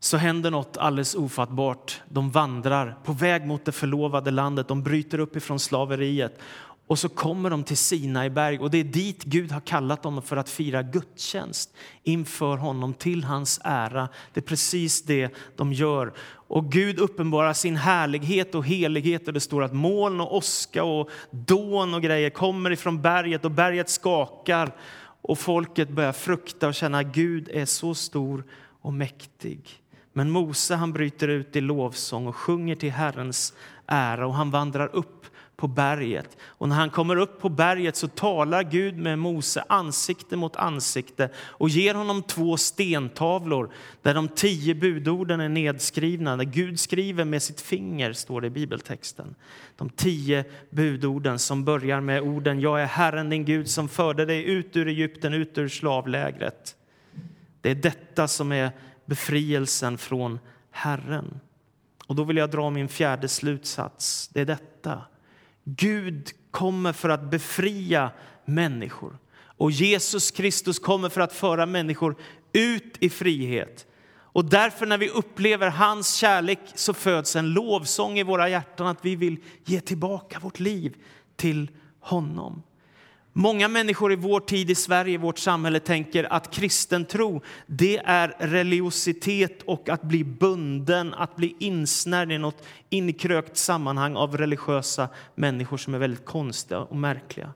Så 0.00 0.16
händer 0.16 0.50
något 0.50 0.76
alldeles 0.76 1.14
ofattbart. 1.14 2.02
De 2.08 2.30
vandrar 2.30 2.98
på 3.04 3.12
väg 3.12 3.46
mot 3.46 3.64
det 3.64 3.72
förlovade 3.72 4.30
landet. 4.30 4.68
De 4.68 4.82
bryter 4.82 5.18
upp 5.18 5.36
ifrån 5.36 5.58
slaveriet 5.58 6.38
och 6.90 6.98
så 6.98 7.08
kommer 7.08 7.50
de 7.50 7.64
till 7.64 7.76
Sinai 7.76 8.30
berg 8.30 8.58
och 8.58 8.70
det 8.70 8.78
är 8.78 8.84
dit 8.84 9.24
Gud 9.24 9.52
har 9.52 9.60
kallat 9.60 10.02
dem 10.02 10.22
för 10.22 10.36
att 10.36 10.48
fira 10.48 10.82
gudstjänst 10.82 11.74
inför 12.02 12.56
honom 12.56 12.94
till 12.94 13.24
hans 13.24 13.60
ära. 13.64 14.08
Det 14.32 14.40
är 14.40 14.44
precis 14.44 15.02
det 15.02 15.34
de 15.56 15.72
gör. 15.72 16.12
Och 16.32 16.72
Gud 16.72 16.98
uppenbarar 16.98 17.52
sin 17.52 17.76
härlighet 17.76 18.54
och 18.54 18.66
helighet 18.66 19.26
och 19.26 19.34
det 19.34 19.40
står 19.40 19.62
att 19.62 19.74
moln 19.74 20.20
och 20.20 20.36
oska 20.36 20.84
och 20.84 21.10
dån 21.30 21.94
och 21.94 22.02
grejer 22.02 22.30
kommer 22.30 22.70
ifrån 22.70 23.02
berget 23.02 23.44
och 23.44 23.50
berget 23.50 23.90
skakar 23.90 24.74
och 25.22 25.38
folket 25.38 25.88
börjar 25.88 26.12
frukta 26.12 26.68
och 26.68 26.74
känna 26.74 26.98
att 26.98 27.14
Gud 27.14 27.48
är 27.48 27.66
så 27.66 27.94
stor 27.94 28.44
och 28.82 28.92
mäktig. 28.92 29.68
Men 30.12 30.30
Mose 30.30 30.74
han 30.74 30.92
bryter 30.92 31.28
ut 31.28 31.56
i 31.56 31.60
lovsång 31.60 32.26
och 32.26 32.36
sjunger 32.36 32.74
till 32.74 32.92
Herrens 32.92 33.54
ära 33.86 34.26
och 34.26 34.34
han 34.34 34.50
vandrar 34.50 34.90
upp 34.92 35.26
på 35.60 35.68
berget. 35.68 36.36
Och 36.42 36.68
när 36.68 36.76
han 36.76 36.90
kommer 36.90 37.16
upp 37.16 37.40
på 37.40 37.48
berget 37.48 37.96
så 37.96 38.08
talar 38.08 38.62
Gud 38.62 38.98
med 38.98 39.18
Mose 39.18 39.64
ansikte 39.68 40.36
mot 40.36 40.56
ansikte 40.56 41.28
och 41.36 41.68
ger 41.68 41.94
honom 41.94 42.22
två 42.22 42.56
stentavlor 42.56 43.72
där 44.02 44.14
de 44.14 44.28
tio 44.28 44.74
budorden 44.74 45.40
är 45.40 45.48
nedskrivna. 45.48 46.36
Där 46.36 46.44
Gud 46.44 46.80
skriver 46.80 47.24
med 47.24 47.42
sitt 47.42 47.60
finger, 47.60 48.12
står 48.12 48.40
det 48.40 48.46
i 48.46 48.50
bibeltexten. 48.50 49.34
De 49.76 49.90
tio 49.90 50.44
budorden 50.70 51.38
som 51.38 51.64
börjar 51.64 52.00
med 52.00 52.22
orden 52.22 52.60
Jag 52.60 52.82
är 52.82 52.86
Herren 52.86 53.30
din 53.30 53.44
Gud 53.44 53.68
som 53.68 53.88
förde 53.88 54.26
dig 54.26 54.44
ut 54.44 54.76
ur 54.76 54.88
Egypten, 54.88 55.34
ut 55.34 55.58
ur 55.58 55.68
slavlägret. 55.68 56.76
Det 57.60 57.70
är 57.70 57.74
detta 57.74 58.28
som 58.28 58.52
är 58.52 58.70
befrielsen 59.06 59.98
från 59.98 60.38
Herren. 60.70 61.40
Och 62.06 62.16
då 62.16 62.24
vill 62.24 62.36
jag 62.36 62.50
dra 62.50 62.70
min 62.70 62.88
fjärde 62.88 63.28
slutsats. 63.28 64.28
Det 64.28 64.40
är 64.40 64.44
detta. 64.44 65.02
Gud 65.64 66.30
kommer 66.50 66.92
för 66.92 67.08
att 67.08 67.30
befria 67.30 68.10
människor. 68.44 69.18
Och 69.40 69.70
Jesus 69.70 70.30
Kristus 70.30 70.78
kommer 70.78 71.08
för 71.08 71.20
att 71.20 71.32
föra 71.32 71.66
människor 71.66 72.16
ut 72.52 72.96
i 73.00 73.10
frihet. 73.10 73.86
Och 74.32 74.44
därför 74.44 74.86
när 74.86 74.98
vi 74.98 75.08
upplever 75.08 75.70
hans 75.70 76.14
kärlek 76.14 76.60
så 76.74 76.94
föds 76.94 77.36
en 77.36 77.52
lovsång 77.52 78.18
i 78.18 78.22
våra 78.22 78.48
hjärtan 78.48 78.86
att 78.86 79.04
vi 79.04 79.16
vill 79.16 79.36
ge 79.64 79.80
tillbaka 79.80 80.38
vårt 80.38 80.60
liv 80.60 80.96
till 81.36 81.70
honom. 82.00 82.62
Många 83.32 83.68
människor 83.68 84.12
i 84.12 84.16
vår 84.16 84.40
tid 84.40 84.70
i 84.70 84.74
Sverige, 84.74 85.14
i 85.14 85.16
vårt 85.16 85.38
samhälle, 85.38 85.80
tänker 85.80 86.32
att 86.32 86.54
kristen 86.54 87.04
tro 87.04 87.42
det 87.66 87.98
är 87.98 88.36
religiositet 88.38 89.62
och 89.62 89.88
att 89.88 90.02
bli 90.02 90.24
bunden, 90.24 91.14
att 91.14 91.36
bli 91.36 91.56
insnärd 91.58 92.32
i 92.32 92.38
något 92.38 92.62
inkrökt 92.88 93.56
sammanhang 93.56 94.16
av 94.16 94.36
religiösa 94.36 95.08
människor 95.34 95.76
som 95.76 95.94
är 95.94 95.98
väldigt 95.98 96.24
konstiga 96.24 96.80
och 96.80 96.96
märkliga. 96.96 97.52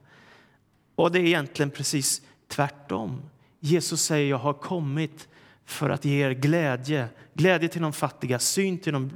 Och 0.95 1.13
det 1.13 1.19
är 1.19 1.25
egentligen 1.25 1.71
precis 1.71 2.23
tvärtom. 2.49 3.23
Jesus 3.61 4.03
säger 4.03 4.31
jag 4.31 4.39
har 4.39 4.53
kommit 4.53 5.29
för 5.65 5.91
att 5.91 6.05
ge 6.05 6.27
er 6.27 6.31
glädje, 6.31 7.09
glädje 7.35 7.69
till 7.69 7.83
de 7.83 7.93
fattiga, 7.93 8.39
syn 8.39 8.79
till 8.79 8.93
de 8.93 9.11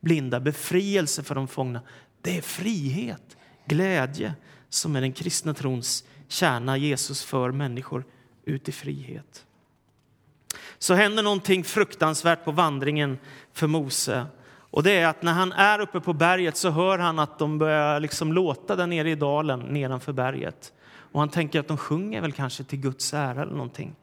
blinda, 0.00 0.40
befrielse 0.40 1.22
för 1.22 1.34
de 1.34 1.48
fångna. 1.48 1.80
Det 2.20 2.36
är 2.36 2.42
frihet, 2.42 3.36
glädje 3.66 4.34
som 4.74 4.96
är 4.96 5.00
den 5.00 5.12
kristna 5.12 5.54
trons 5.54 6.04
kärna. 6.28 6.76
Jesus 6.76 7.22
för 7.22 7.50
människor 7.50 8.04
ut 8.44 8.68
i 8.68 8.72
frihet. 8.72 9.44
Så 10.78 10.94
händer 10.94 11.22
någonting 11.22 11.64
fruktansvärt 11.64 12.44
på 12.44 12.52
vandringen 12.52 13.18
för 13.52 13.66
Mose. 13.66 14.26
Och 14.44 14.82
det 14.82 14.92
är 14.92 15.06
att 15.06 15.22
när 15.22 15.32
han 15.32 15.52
är 15.52 15.80
uppe 15.80 16.00
på 16.00 16.12
berget 16.12 16.56
så 16.56 16.70
hör 16.70 16.98
han 16.98 17.18
att 17.18 17.38
de 17.38 17.58
börjar 17.58 18.00
liksom 18.00 18.32
låta 18.32 18.76
där 18.76 18.86
nere 18.86 19.10
i 19.10 19.14
dalen 19.14 19.60
nedanför 19.60 20.12
berget. 20.12 20.72
Och 20.84 21.20
han 21.20 21.28
tänker 21.28 21.60
att 21.60 21.68
de 21.68 21.76
sjunger 21.76 22.20
väl 22.20 22.32
kanske 22.32 22.64
till 22.64 22.78
Guds 22.78 23.14
ära 23.14 23.42
eller 23.42 23.52
någonting. 23.52 23.94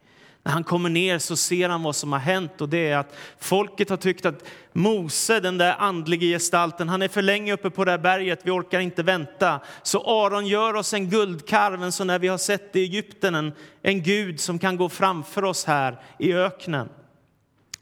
När 0.42 0.52
han 0.52 0.64
kommer 0.64 0.90
ner 0.90 1.18
så 1.18 1.36
ser 1.36 1.68
han 1.68 1.82
vad 1.82 1.96
som 1.96 2.12
har 2.12 2.18
hänt 2.18 2.60
och 2.60 2.68
det 2.68 2.88
är 2.88 2.96
att 2.96 3.16
folket 3.38 3.90
har 3.90 3.96
tyckt 3.96 4.26
att 4.26 4.44
Mose, 4.72 5.40
den 5.40 5.58
där 5.58 5.74
andlige 5.78 6.26
gestalten, 6.26 6.88
han 6.88 7.02
är 7.02 7.08
för 7.08 7.22
länge 7.22 7.52
uppe 7.52 7.70
på 7.70 7.84
det 7.84 7.90
här 7.90 7.98
berget, 7.98 8.40
vi 8.42 8.50
orkar 8.50 8.80
inte 8.80 9.02
vänta. 9.02 9.60
Så 9.82 10.24
Aron 10.24 10.46
gör 10.46 10.74
oss 10.74 10.94
en 10.94 11.10
guldkarv, 11.10 11.82
en 11.82 11.92
sån 11.92 12.06
där 12.06 12.18
vi 12.18 12.28
har 12.28 12.38
sett 12.38 12.76
i 12.76 12.80
Egypten, 12.80 13.34
en, 13.34 13.52
en 13.82 14.02
gud 14.02 14.40
som 14.40 14.58
kan 14.58 14.76
gå 14.76 14.88
framför 14.88 15.44
oss 15.44 15.64
här 15.64 16.00
i 16.18 16.34
öknen. 16.34 16.88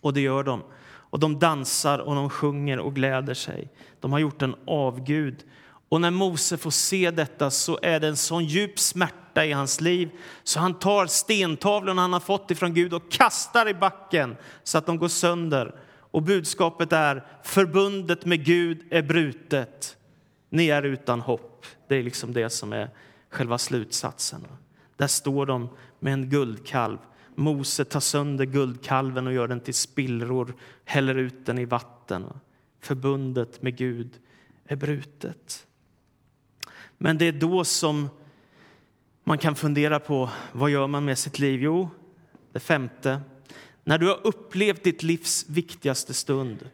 Och 0.01 0.15
det 0.15 0.21
gör 0.21 0.43
de. 0.43 0.63
Och 1.11 1.19
de 1.19 1.39
dansar 1.39 1.99
och 1.99 2.15
de 2.15 2.31
sjunger 2.31 2.79
och 2.79 2.95
gläder 2.95 3.35
sig. 3.35 3.69
De 4.01 4.13
har 4.13 4.19
gjort 4.19 4.43
en 4.43 4.55
avgud. 4.67 5.45
Och 5.89 6.01
när 6.01 6.11
Mose 6.11 6.57
får 6.57 6.71
se 6.71 7.11
detta 7.11 7.51
så 7.51 7.79
är 7.83 8.01
det 8.01 8.09
en 8.09 8.17
sån 8.17 8.45
djup 8.45 8.79
smärta 8.79 9.47
i 9.47 9.53
hans 9.53 9.81
liv. 9.81 10.11
Så 10.43 10.61
han 10.61 10.79
tar 10.79 11.07
stentavlorna 11.07 12.03
han 12.03 12.13
har 12.13 12.21
fått 12.21 12.51
ifrån 12.51 12.75
Gud 12.75 12.95
och 12.95 13.11
kastar 13.11 13.69
i 13.69 13.75
backen 13.75 14.37
så 14.63 14.79
att 14.79 14.87
de 14.87 14.99
går 14.99 15.09
sönder. 15.09 15.75
Och 16.11 16.23
budskapet 16.23 16.93
är 16.93 17.27
förbundet 17.43 18.25
med 18.25 18.45
Gud 18.45 18.87
är 18.91 19.03
brutet. 19.03 19.97
Ni 20.51 20.69
är 20.69 20.83
utan 20.83 21.21
hopp. 21.21 21.67
Det 21.89 21.97
är 21.97 22.03
liksom 22.03 22.33
det 22.33 22.51
som 22.51 22.73
är 22.73 22.91
själva 23.31 23.59
slutsatsen. 23.59 24.47
Där 24.97 25.07
står 25.07 25.47
de 25.47 25.69
med 25.99 26.13
en 26.13 26.31
guldkalv. 26.31 26.99
Mose 27.35 27.85
tar 27.85 28.01
sönder 28.01 28.45
guldkalven 28.45 29.27
och 29.27 29.33
gör 29.33 29.49
den 29.49 29.61
till 29.61 29.75
spillror, 29.75 30.55
häller 30.85 31.15
ut 31.15 31.47
den 31.47 31.59
i 31.59 31.65
vatten. 31.65 32.27
Förbundet 32.81 33.63
med 33.63 33.77
Gud 33.77 34.11
är 34.65 34.77
brutet. 34.77 35.67
Men 36.99 37.19
det 37.19 37.25
är 37.25 37.33
då 37.33 37.65
som 37.65 38.09
man 39.25 39.39
kan 39.39 39.55
fundera 39.55 40.01
på 40.01 40.31
vad 40.53 40.71
gör 40.71 40.87
man 40.87 41.05
med 41.05 41.19
sitt 41.19 41.39
liv? 41.39 41.63
Jo, 41.63 41.91
det 42.53 42.61
femte. 42.61 43.21
När 43.85 43.99
du 43.99 44.07
har 44.07 44.21
upplevt 44.27 44.85
ditt 44.85 45.03
livs 45.03 45.49
viktigaste 45.49 46.15
stund 46.15 46.71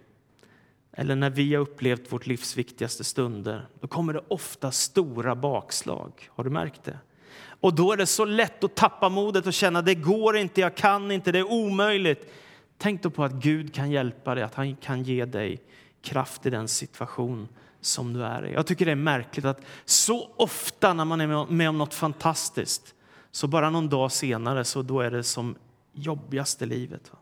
eller 0.97 1.17
när 1.17 1.31
vi 1.31 1.55
har 1.55 1.63
upplevt 1.63 2.13
vårt 2.13 2.27
livs 2.27 2.57
viktigaste 2.57 3.05
stunder, 3.05 3.67
då 3.81 3.89
kommer 3.89 4.13
det 4.13 4.21
ofta 4.29 4.71
stora 4.71 5.35
bakslag. 5.35 6.13
Har 6.29 6.45
du 6.45 6.51
märkt 6.51 6.85
det? 6.85 6.99
Och 7.47 7.75
då 7.75 7.93
är 7.93 7.97
det 7.97 8.07
så 8.07 8.25
lätt 8.25 8.65
att 8.65 8.75
tappa 8.75 9.09
modet 9.09 9.47
och 9.47 9.53
känna 9.53 9.83
det 9.83 9.95
går 9.95 10.37
inte, 10.37 10.61
jag 10.61 10.75
kan 10.75 11.11
inte, 11.11 11.33
det 11.33 11.39
är 11.39 11.53
omöjligt. 11.53 12.33
Tänk 12.79 13.03
då 13.03 13.11
på 13.11 13.25
att 13.25 13.33
Gud 13.33 13.75
kan 13.75 13.91
hjälpa 13.91 14.35
dig, 14.35 14.45
att 14.45 14.55
han 14.55 14.77
kan 14.77 15.03
ge 15.03 15.25
dig 15.25 15.61
kraft 16.03 16.47
i 16.47 16.51
den 16.51 16.69
situation 16.69 17.49
som 17.85 18.13
du 18.13 18.25
är. 18.25 18.43
Jag 18.43 18.67
tycker 18.67 18.87
det 18.87 18.93
är 18.93 18.97
märkligt 18.97 19.45
att 19.45 19.61
så 19.85 20.31
ofta 20.37 20.95
när 20.95 21.05
man 21.05 21.21
är 21.21 21.53
med 21.53 21.69
om 21.69 21.79
något 21.79 21.95
fantastiskt 21.95 22.95
så 23.31 23.47
bara 23.47 23.71
någon 23.71 23.89
dag 23.89 24.13
senare 24.13 24.65
så 24.65 24.83
då 24.83 25.01
är 25.01 25.11
det 25.11 25.23
som 25.23 25.57
jobbigast 25.93 26.63
i 26.63 26.67
livet. 26.67 27.13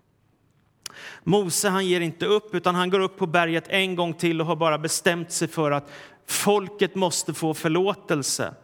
Mose 1.25 1.68
han 1.68 1.87
ger 1.87 2.01
inte 2.01 2.27
upp 2.27 2.55
utan 2.55 2.75
han 2.75 2.90
går 2.90 3.01
upp 3.01 3.18
på 3.18 3.27
berget 3.27 3.64
en 3.68 3.96
gång 3.96 4.14
till 4.14 4.40
och 4.40 4.46
har 4.46 4.57
bara 4.57 4.79
bestämt 4.79 5.33
sig 5.33 5.48
för 5.48 5.70
att 5.70 5.90
folket 6.27 6.94
måste 6.94 7.35
få 7.35 7.55
förlåtelse. 7.55 8.55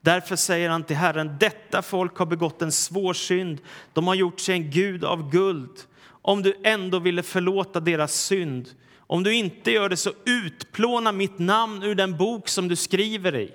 Därför 0.00 0.36
säger 0.36 0.70
han 0.70 0.84
till 0.84 0.96
Herren, 0.96 1.36
detta 1.40 1.82
folk 1.82 2.16
har 2.16 2.26
begått 2.26 2.62
en 2.62 2.72
svår 2.72 3.14
synd. 3.14 3.60
De 3.92 4.06
har 4.06 4.14
gjort 4.14 4.40
sig 4.40 4.54
en 4.54 4.70
gud 4.70 5.04
av 5.04 5.30
guld. 5.30 5.80
Om 6.04 6.42
du 6.42 6.54
ändå 6.64 6.98
ville 6.98 7.22
förlåta 7.22 7.80
deras 7.80 8.14
synd 8.14 8.68
om 9.12 9.22
du 9.22 9.34
inte 9.34 9.70
gör 9.70 9.88
det 9.88 9.96
så 9.96 10.12
utplåna 10.24 11.12
mitt 11.12 11.38
namn 11.38 11.82
ur 11.82 11.94
den 11.94 12.16
bok 12.16 12.48
som 12.48 12.68
du 12.68 12.76
skriver 12.76 13.36
i. 13.36 13.52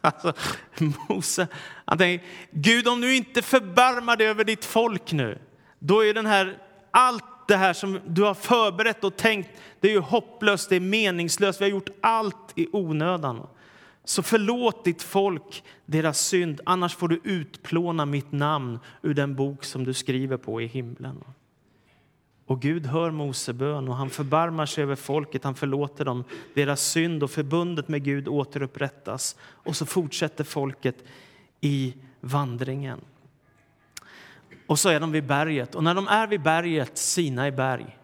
Alltså, 0.00 0.32
Mose, 1.08 1.48
han 1.84 1.98
tänker, 1.98 2.26
Gud 2.50 2.88
om 2.88 3.00
du 3.00 3.16
inte 3.16 3.42
förbarmar 3.42 4.16
dig 4.16 4.26
över 4.26 4.44
ditt 4.44 4.64
folk 4.64 5.12
nu, 5.12 5.38
då 5.78 6.04
är 6.04 6.14
den 6.14 6.26
här, 6.26 6.58
allt 6.90 7.48
det 7.48 7.56
här 7.56 7.72
som 7.72 8.00
du 8.06 8.22
har 8.22 8.34
förberett 8.34 9.04
och 9.04 9.16
tänkt, 9.16 9.50
det 9.80 9.88
är 9.88 9.92
ju 9.92 10.00
hopplöst, 10.00 10.68
det 10.68 10.76
är 10.76 10.80
meningslöst, 10.80 11.60
vi 11.60 11.64
har 11.64 11.70
gjort 11.70 11.90
allt 12.00 12.52
i 12.54 12.68
onödan. 12.72 13.46
Så 14.04 14.22
förlåt 14.22 14.84
ditt 14.84 15.02
folk 15.02 15.64
deras 15.86 16.20
synd, 16.20 16.60
annars 16.66 16.96
får 16.96 17.08
du 17.08 17.20
utplåna 17.24 18.06
mitt 18.06 18.32
namn 18.32 18.78
ur 19.02 19.14
den 19.14 19.34
bok 19.34 19.64
som 19.64 19.84
du 19.84 19.94
skriver 19.94 20.36
på 20.36 20.60
i 20.60 20.66
himlen. 20.66 21.24
Och 22.46 22.60
Gud 22.60 22.86
hör 22.86 23.10
Mosebön, 23.10 23.88
och 23.88 23.96
han 23.96 24.10
förbarmar 24.10 24.66
sig 24.66 24.82
över 24.82 24.96
folket, 24.96 25.44
han 25.44 25.54
förlåter 25.54 26.04
dem 26.04 26.24
deras 26.54 26.82
synd 26.82 27.22
och 27.22 27.30
förbundet 27.30 27.88
med 27.88 28.04
Gud 28.04 28.28
återupprättas. 28.28 29.36
Och 29.40 29.76
så 29.76 29.86
fortsätter 29.86 30.44
folket 30.44 31.04
i 31.60 31.94
vandringen. 32.20 33.00
Och 34.66 34.78
så 34.78 34.88
är 34.88 35.00
de 35.00 35.12
vid 35.12 35.26
berget. 35.26 35.74
Och 35.74 35.84
när 35.84 35.94
de 35.94 36.08
är 36.08 36.26
vid 36.26 36.42
berget, 36.42 36.98
Sinai 36.98 37.50
berg, 37.50 37.98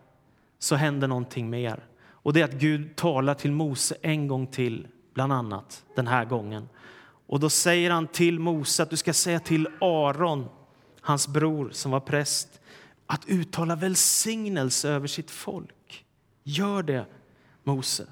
så 0.59 0.77
händer 0.77 1.09
någonting 1.09 1.51
mer. 1.51 1.85
Och 2.09 2.33
det 2.33 2.41
är 2.41 2.45
att 2.45 2.53
Gud 2.53 2.97
talar 2.97 3.35
till 3.35 3.53
Mose 3.53 3.97
en 4.03 4.29
gång 4.29 4.47
till, 4.47 4.87
bland 5.15 5.33
annat 5.33 5.85
den 5.97 6.07
här 6.07 6.25
gången. 6.25 6.69
Och 7.27 7.41
då 7.41 7.51
säger 7.51 7.91
han 7.91 8.07
till 8.07 8.39
Mose 8.39 8.83
att 8.83 8.91
du 8.91 8.97
ska 8.97 9.13
säga 9.13 9.41
till 9.41 9.69
Aron, 9.81 10.49
hans 11.01 11.29
bror 11.29 11.71
som 11.73 11.91
var 11.91 12.01
präst, 12.01 12.60
att 13.13 13.29
uttala 13.29 13.77
välsignelse 13.77 14.89
över 14.89 15.07
sitt 15.07 15.31
folk. 15.31 16.05
Gör 16.43 16.83
det, 16.83 17.07
Mose. 17.65 18.07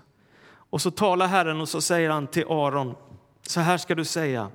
Och 0.48 0.82
så 0.82 0.90
talar 0.90 1.26
Herren 1.26 1.61
och 1.61 1.68
så 1.68 1.80
säger 1.80 2.11
han 2.11 2.26
till 2.26 2.44
Aron, 2.48 2.94
så 3.42 3.61
här 3.61 3.78
ska 3.78 3.94
du 3.94 4.04
säga. 4.04 4.50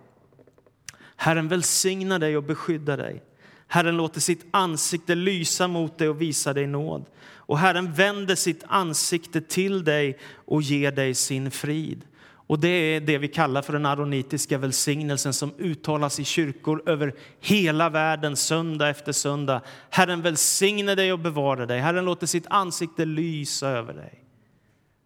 Herren 1.16 1.48
välsignar 1.48 2.20
dig 2.20 2.38
och 2.38 2.44
beskyddar 2.44 2.98
dig. 2.98 3.24
Herren 3.68 3.98
låter 3.98 4.20
sitt 4.20 4.46
ansikte 4.52 5.16
lysa 5.16 5.68
mot 5.68 5.98
dig 5.98 6.10
och 6.10 6.22
visa 6.22 6.54
dig 6.54 6.68
nåd. 6.68 7.06
Och 7.26 7.58
Herren 7.58 7.94
vänder 7.94 8.36
sitt 8.36 8.64
ansikte 8.68 9.42
till 9.42 9.84
dig 9.84 10.20
och 10.46 10.62
ger 10.62 10.92
dig 10.92 11.14
sin 11.14 11.52
frid. 11.52 12.02
Och 12.48 12.60
Det 12.60 12.68
är 12.68 13.02
det 13.02 13.18
vi 13.18 13.28
kallar 13.28 13.62
för 13.62 13.74
den 13.74 13.86
aronitiska 13.86 14.58
välsignelsen 14.58 15.34
som 15.34 15.54
uttalas 15.58 16.20
i 16.20 16.24
kyrkor 16.24 16.84
över 16.86 17.16
hela 17.40 17.90
världen 17.90 18.36
söndag 18.36 18.90
efter 18.90 19.12
söndag. 19.12 19.62
Herren 19.90 20.22
välsigne 20.22 20.96
dig 20.96 21.14
och 21.14 21.20
bevara 21.20 21.66
dig. 21.66 21.80
Herren 21.80 22.06
låter 22.06 22.28
sitt 22.28 22.48
ansikte 22.50 23.06
lysa 23.06 23.68
över 23.68 23.94
dig. 23.94 24.24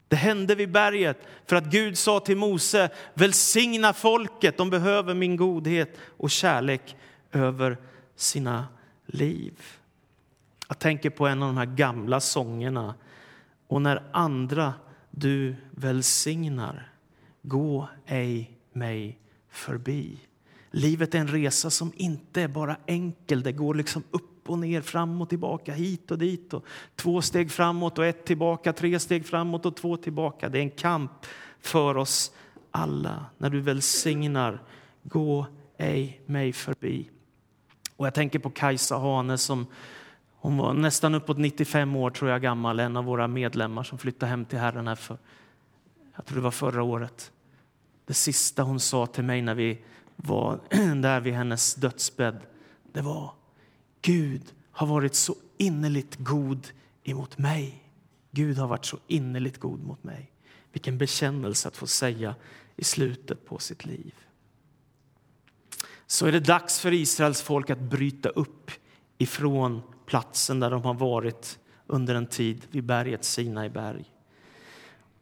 Det 0.07 0.15
hände 0.15 0.55
vid 0.55 0.71
berget 0.71 1.17
för 1.45 1.55
att 1.55 1.65
Gud 1.65 1.97
sa 1.97 2.19
till 2.19 2.37
Mose, 2.37 2.89
välsigna 3.13 3.93
folket, 3.93 4.57
de 4.57 4.69
behöver 4.69 5.13
min 5.13 5.35
godhet 5.35 5.97
och 6.17 6.31
kärlek 6.31 6.95
över 7.31 7.77
sina 8.15 8.67
liv. 9.05 9.53
Jag 10.67 10.79
tänker 10.79 11.09
på 11.09 11.27
en 11.27 11.43
av 11.43 11.49
de 11.49 11.57
här 11.57 11.65
gamla 11.65 12.19
sångerna. 12.19 12.95
Och 13.67 13.81
när 13.81 14.03
andra 14.11 14.73
du 15.11 15.55
välsignar, 15.71 16.91
gå 17.47 17.87
ej 18.05 18.59
mig 18.73 19.19
förbi. 19.49 20.19
Livet 20.71 21.15
är 21.15 21.19
en 21.19 21.27
resa 21.27 21.69
som 21.69 21.91
inte 21.95 22.41
är 22.41 22.47
bara 22.47 22.77
enkel. 22.85 23.43
Det 23.43 23.51
går 23.51 23.75
liksom 23.75 24.03
upp 24.11 24.49
och 24.49 24.59
ner, 24.59 24.81
fram 24.81 25.21
och 25.21 25.29
tillbaka, 25.29 25.73
hit 25.73 26.11
och 26.11 26.17
dit. 26.17 26.53
Och 26.53 26.65
två 26.95 27.21
steg 27.21 27.51
framåt 27.51 27.97
och 27.97 28.05
ett 28.05 28.25
tillbaka, 28.25 28.73
tre 28.73 28.99
steg 28.99 29.25
framåt 29.25 29.65
och 29.65 29.75
två 29.75 29.97
tillbaka. 29.97 30.49
Det 30.49 30.57
är 30.57 30.61
en 30.61 30.69
kamp 30.69 31.11
för 31.59 31.97
oss 31.97 32.31
alla. 32.71 33.25
När 33.37 33.49
du 33.49 33.61
välsignar, 33.61 34.61
gå 35.03 35.45
ej 35.77 36.21
mig 36.25 36.53
förbi. 36.53 37.09
Och 37.95 38.05
jag 38.05 38.13
tänker 38.13 38.39
på 38.39 38.49
Kajsa 38.49 38.97
Hane 38.97 39.37
som 39.37 39.65
hon 40.39 40.57
var 40.57 40.73
nästan 40.73 41.15
uppåt 41.15 41.37
95 41.37 41.95
år 41.95 42.09
tror 42.09 42.31
jag 42.31 42.41
gammal, 42.41 42.79
en 42.79 42.97
av 42.97 43.05
våra 43.05 43.27
medlemmar 43.27 43.83
som 43.83 43.97
flyttade 43.97 44.29
hem 44.29 44.45
till 44.45 44.59
Herren 44.59 44.87
här 44.87 44.95
för, 44.95 45.17
jag 46.15 46.25
tror 46.25 46.35
det 46.35 46.43
var 46.43 46.51
förra 46.51 46.83
året. 46.83 47.31
Det 48.07 48.13
sista 48.13 48.63
hon 48.63 48.79
sa 48.79 49.05
till 49.05 49.23
mig 49.23 49.41
när 49.41 49.55
vi 49.55 49.81
var 50.15 50.59
där 51.01 51.21
vid 51.21 51.33
hennes 51.33 51.75
dödsbädd, 51.75 52.41
det 52.91 53.01
var 53.01 53.33
Gud 54.01 54.43
har 54.71 54.87
varit 54.87 55.15
så 55.15 55.35
innerligt 55.57 56.15
god 56.15 56.67
emot 57.03 57.37
mig. 57.37 57.83
Gud 58.31 58.57
har 58.57 58.67
varit 58.67 58.85
så 58.85 58.97
innerligt 59.07 59.59
god 59.59 59.83
mot 59.83 60.03
mig. 60.03 60.31
Vilken 60.71 60.97
bekännelse 60.97 61.67
att 61.67 61.77
få 61.77 61.87
säga 61.87 62.35
i 62.75 62.83
slutet 62.83 63.45
på 63.45 63.59
sitt 63.59 63.85
liv 63.85 64.13
så 66.07 66.25
är 66.25 66.31
det 66.31 66.39
dags 66.39 66.79
för 66.79 66.93
Israels 66.93 67.41
folk 67.41 67.69
att 67.69 67.79
bryta 67.79 68.29
upp 68.29 68.71
ifrån 69.17 69.81
platsen 70.05 70.59
där 70.59 70.71
de 70.71 70.81
har 70.81 70.93
varit 70.93 71.59
under 71.87 72.15
en 72.15 72.27
tid 72.27 72.65
vid 72.71 72.83
berget 72.83 73.23
Sinai 73.23 73.69
berg. 73.69 74.05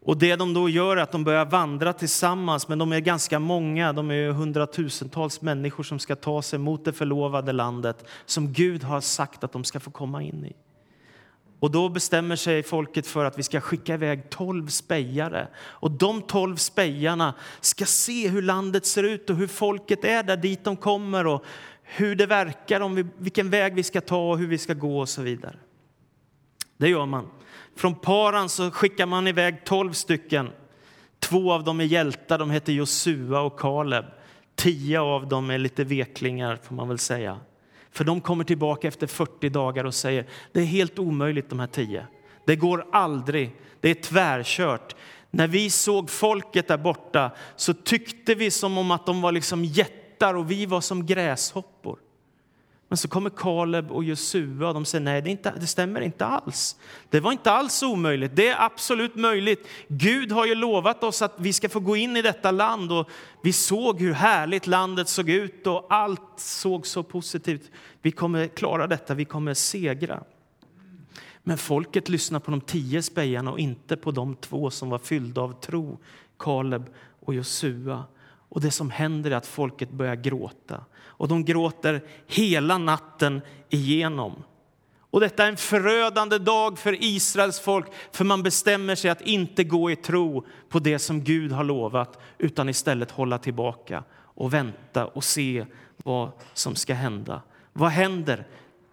Och 0.06 0.18
det 0.18 0.36
de 0.36 0.54
då 0.54 0.68
gör 0.68 0.96
är 0.96 1.02
att 1.02 1.12
de 1.12 1.24
börjar 1.24 1.44
vandra 1.44 1.92
tillsammans, 1.92 2.68
men 2.68 2.78
de 2.78 2.92
är 2.92 3.00
ganska 3.00 3.38
många. 3.38 3.92
De 3.92 4.10
är 4.10 4.30
hundratusentals 4.30 5.40
människor 5.40 5.82
som 5.82 5.98
ska 5.98 6.16
ta 6.16 6.42
sig 6.42 6.58
mot 6.58 6.84
det 6.84 6.92
förlovade 6.92 7.52
landet 7.52 8.08
som 8.26 8.52
Gud 8.52 8.84
har 8.84 9.00
sagt 9.00 9.44
att 9.44 9.52
de 9.52 9.64
ska 9.64 9.80
få 9.80 9.90
komma 9.90 10.22
in 10.22 10.44
i. 10.44 10.52
Och 11.60 11.70
då 11.70 11.88
bestämmer 11.88 12.36
sig 12.36 12.62
folket 12.62 13.06
för 13.06 13.24
att 13.24 13.38
vi 13.38 13.42
ska 13.42 13.60
skicka 13.60 13.94
iväg 13.94 14.30
tolv 14.30 14.66
spejare. 14.68 15.48
Och 15.58 15.90
de 15.90 16.22
tolv 16.22 16.56
spejarna 16.56 17.34
ska 17.60 17.84
se 17.84 18.28
hur 18.28 18.42
landet 18.42 18.86
ser 18.86 19.02
ut 19.02 19.30
och 19.30 19.36
hur 19.36 19.46
folket 19.46 20.04
är 20.04 20.22
där 20.22 20.36
dit 20.36 20.64
de 20.64 20.76
kommer 20.76 21.26
och 21.26 21.44
hur 21.82 22.16
det 22.16 22.26
verkar, 22.26 22.80
om 22.80 22.94
vi, 22.94 23.06
vilken 23.18 23.50
väg 23.50 23.74
vi 23.74 23.82
ska 23.82 24.00
ta 24.00 24.30
och 24.30 24.38
hur 24.38 24.46
vi 24.46 24.58
ska 24.58 24.74
gå 24.74 25.00
och 25.00 25.08
så 25.08 25.22
vidare. 25.22 25.56
Det 26.76 26.88
gör 26.88 27.06
man. 27.06 27.28
Från 27.76 27.94
Paran 27.94 28.48
så 28.48 28.70
skickar 28.70 29.06
man 29.06 29.26
iväg 29.26 29.64
tolv 29.64 29.92
stycken. 29.92 30.50
Två 31.18 31.52
av 31.52 31.64
dem 31.64 31.80
är 31.80 31.84
hjältar, 31.84 32.38
de 32.38 32.50
heter 32.50 32.72
Josua 32.72 33.40
och 33.40 33.60
Kaleb. 33.60 34.04
Tio 34.54 35.00
av 35.00 35.28
dem 35.28 35.50
är 35.50 35.58
lite 35.58 35.84
veklingar 35.84 36.56
får 36.56 36.74
man 36.74 36.88
väl 36.88 36.98
säga. 36.98 37.40
För 37.90 38.04
de 38.04 38.20
kommer 38.20 38.44
tillbaka 38.44 38.88
efter 38.88 39.06
40 39.06 39.48
dagar 39.48 39.84
och 39.84 39.94
säger 39.94 40.26
det 40.52 40.60
är 40.60 40.64
helt 40.64 40.98
omöjligt 40.98 41.50
de 41.50 41.60
här 41.60 41.66
tio. 41.66 42.06
Det 42.46 42.56
går 42.56 42.86
aldrig. 42.92 43.56
Det 43.80 43.90
är 43.90 43.94
tvärkört. 43.94 44.96
När 45.30 45.46
vi 45.46 45.70
såg 45.70 46.10
folket 46.10 46.68
där 46.68 46.78
borta 46.78 47.30
så 47.56 47.74
tyckte 47.74 48.34
vi 48.34 48.50
som 48.50 48.78
om 48.78 48.90
att 48.90 49.06
de 49.06 49.22
var 49.22 49.32
liksom 49.32 49.64
jättar 49.64 50.34
och 50.34 50.50
vi 50.50 50.66
var 50.66 50.80
som 50.80 51.06
gräshoppor. 51.06 51.98
Men 52.88 52.96
så 52.96 53.08
kommer 53.08 53.30
Kaleb 53.30 53.92
och 53.92 54.04
Josua 54.04 54.68
och 54.68 54.74
de 54.74 54.84
säger 54.84 55.04
nej, 55.04 55.22
det, 55.22 55.30
inte, 55.30 55.52
det, 55.60 55.66
stämmer 55.66 56.00
inte 56.00 56.26
alls. 56.26 56.76
Det 57.10 57.20
var 57.20 57.32
inte 57.32 57.52
alls 57.52 57.82
omöjligt. 57.82 58.36
Det 58.36 58.48
är 58.48 58.64
absolut 58.64 59.14
möjligt. 59.14 59.68
Gud 59.88 60.32
har 60.32 60.46
ju 60.46 60.54
lovat 60.54 61.04
oss 61.04 61.22
att 61.22 61.34
vi 61.36 61.52
ska 61.52 61.68
få 61.68 61.80
gå 61.80 61.96
in 61.96 62.16
i 62.16 62.22
detta 62.22 62.50
land 62.50 62.92
och 62.92 63.10
vi 63.42 63.52
såg 63.52 64.00
hur 64.00 64.12
härligt 64.12 64.66
landet 64.66 65.08
såg 65.08 65.30
ut 65.30 65.66
och 65.66 65.86
allt 65.90 66.32
såg 66.36 66.86
så 66.86 67.02
positivt. 67.02 67.70
Vi 68.02 68.10
kommer 68.10 68.48
klara 68.48 68.86
detta, 68.86 69.14
vi 69.14 69.24
kommer 69.24 69.54
segra. 69.54 70.22
Men 71.42 71.58
folket 71.58 72.08
lyssnar 72.08 72.40
på 72.40 72.50
de 72.50 72.60
tio 72.60 73.02
spejarna 73.02 73.50
och 73.50 73.58
inte 73.58 73.96
på 73.96 74.10
de 74.10 74.36
två 74.36 74.70
som 74.70 74.90
var 74.90 74.98
fyllda 74.98 75.40
av 75.40 75.60
tro, 75.60 75.98
Kaleb 76.38 76.94
och 77.20 77.34
Josua. 77.34 78.04
Och 78.48 78.60
det 78.60 78.70
som 78.70 78.90
händer 78.90 79.30
är 79.30 79.36
att 79.36 79.46
folket 79.46 79.90
börjar 79.90 80.14
gråta. 80.14 80.84
Och 81.18 81.28
de 81.28 81.44
gråter 81.44 82.02
hela 82.26 82.78
natten 82.78 83.40
igenom. 83.68 84.42
Och 85.10 85.20
detta 85.20 85.44
är 85.44 85.48
en 85.48 85.56
förödande 85.56 86.38
dag 86.38 86.78
för 86.78 87.04
Israels 87.04 87.60
folk, 87.60 87.86
för 88.12 88.24
man 88.24 88.42
bestämmer 88.42 88.94
sig 88.94 89.10
att 89.10 89.20
inte 89.20 89.64
gå 89.64 89.90
i 89.90 89.96
tro 89.96 90.46
på 90.68 90.78
det 90.78 90.98
som 90.98 91.24
Gud 91.24 91.52
har 91.52 91.64
lovat, 91.64 92.18
utan 92.38 92.68
istället 92.68 93.10
hålla 93.10 93.38
tillbaka 93.38 94.04
och 94.12 94.54
vänta 94.54 95.06
och 95.06 95.24
se 95.24 95.66
vad 95.96 96.30
som 96.54 96.74
ska 96.74 96.94
hända. 96.94 97.42
Vad 97.72 97.90
händer? 97.90 98.46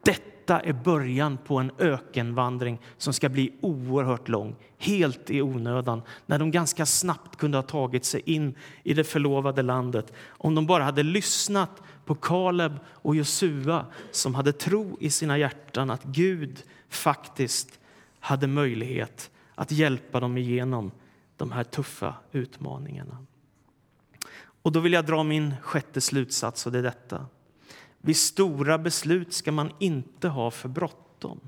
Detta 0.03 0.59
är 0.59 0.73
början 0.73 1.37
på 1.37 1.57
en 1.57 1.71
ökenvandring 1.79 2.79
som 2.97 3.13
ska 3.13 3.29
bli 3.29 3.53
oerhört 3.61 4.27
lång, 4.27 4.55
helt 4.77 5.29
i 5.29 5.41
onödan, 5.41 6.01
när 6.25 6.39
de 6.39 6.51
ganska 6.51 6.85
snabbt 6.85 7.35
kunde 7.37 7.57
ha 7.57 7.63
tagit 7.63 8.05
sig 8.05 8.21
in 8.25 8.55
i 8.83 8.93
det 8.93 9.03
förlovade 9.03 9.61
landet 9.61 10.13
om 10.27 10.55
de 10.55 10.65
bara 10.65 10.83
hade 10.83 11.03
lyssnat 11.03 11.81
på 12.05 12.15
Kaleb 12.15 12.73
och 12.87 13.15
Josua 13.15 13.85
som 14.11 14.35
hade 14.35 14.53
tro 14.53 14.97
i 14.99 15.09
sina 15.09 15.37
hjärtan 15.37 15.89
att 15.89 16.03
Gud 16.03 16.63
faktiskt 16.89 17.79
hade 18.19 18.47
möjlighet 18.47 19.31
att 19.55 19.71
hjälpa 19.71 20.19
dem 20.19 20.37
igenom 20.37 20.91
de 21.37 21.51
här 21.51 21.63
tuffa 21.63 22.15
utmaningarna. 22.31 23.25
Och 24.63 24.71
då 24.71 24.79
vill 24.79 24.93
jag 24.93 25.05
dra 25.05 25.23
min 25.23 25.55
sjätte 25.61 26.01
slutsats 26.01 26.65
och 26.65 26.71
det 26.71 26.79
är 26.79 26.83
detta. 26.83 27.25
Vid 28.01 28.17
stora 28.17 28.77
beslut 28.77 29.33
ska 29.33 29.51
man 29.51 29.71
inte 29.79 30.27
ha 30.27 30.51
för 30.51 30.69
bråttom. 30.69 31.39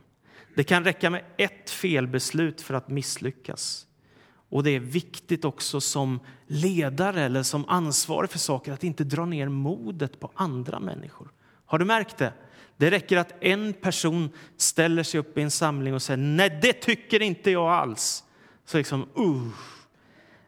Det 0.56 0.64
kan 0.64 0.84
räcka 0.84 1.10
med 1.10 1.24
ett 1.38 1.70
felbeslut 1.70 2.62
för 2.62 2.74
att 2.74 2.90
misslyckas. 2.90 3.88
Och 4.56 4.64
det 4.64 4.72
är 4.72 4.80
viktigt 4.80 5.46
också 5.46 5.82
som 5.82 6.20
ledare 6.48 7.22
eller 7.22 7.44
som 7.44 7.66
ansvarig 7.70 8.30
för 8.30 8.40
saker 8.40 8.72
att 8.72 8.84
inte 8.84 9.04
dra 9.04 9.26
ner 9.26 9.48
modet 9.50 10.20
på 10.20 10.32
andra 10.36 10.80
människor. 10.80 11.32
Har 11.66 11.80
du 11.80 11.86
märkt 11.86 12.18
det? 12.18 12.34
Det 12.78 12.92
räcker 12.92 13.18
att 13.18 13.34
en 13.44 13.74
person 13.74 14.30
ställer 14.58 15.04
sig 15.04 15.20
upp 15.20 15.38
i 15.38 15.42
en 15.42 15.52
samling 15.52 15.94
och 15.94 16.02
säger 16.02 16.18
nej, 16.18 16.60
det 16.62 16.74
tycker 16.74 17.22
inte 17.22 17.52
jag 17.52 17.72
alls. 17.72 18.24
Så 18.66 18.78
liksom, 18.78 19.02
uh. 19.02 19.48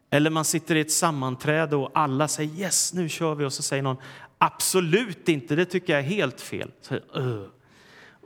Eller 0.09 0.29
man 0.29 0.45
sitter 0.45 0.75
i 0.75 0.79
ett 0.79 0.91
sammanträde 0.91 1.75
och 1.75 1.91
alla 1.93 2.27
säger 2.27 2.59
yes, 2.59 2.93
nu 2.93 3.09
kör 3.09 3.35
vi. 3.35 3.45
Och 3.45 3.53
så 3.53 3.63
säger 3.63 3.83
någon 3.83 3.97
absolut 4.37 5.29
inte, 5.29 5.55
det 5.55 5.65
tycker 5.65 5.93
jag 5.93 5.99
är 5.99 6.07
helt 6.07 6.41
fel. 6.41 6.71
Så, 6.81 6.95
uh. 6.95 7.45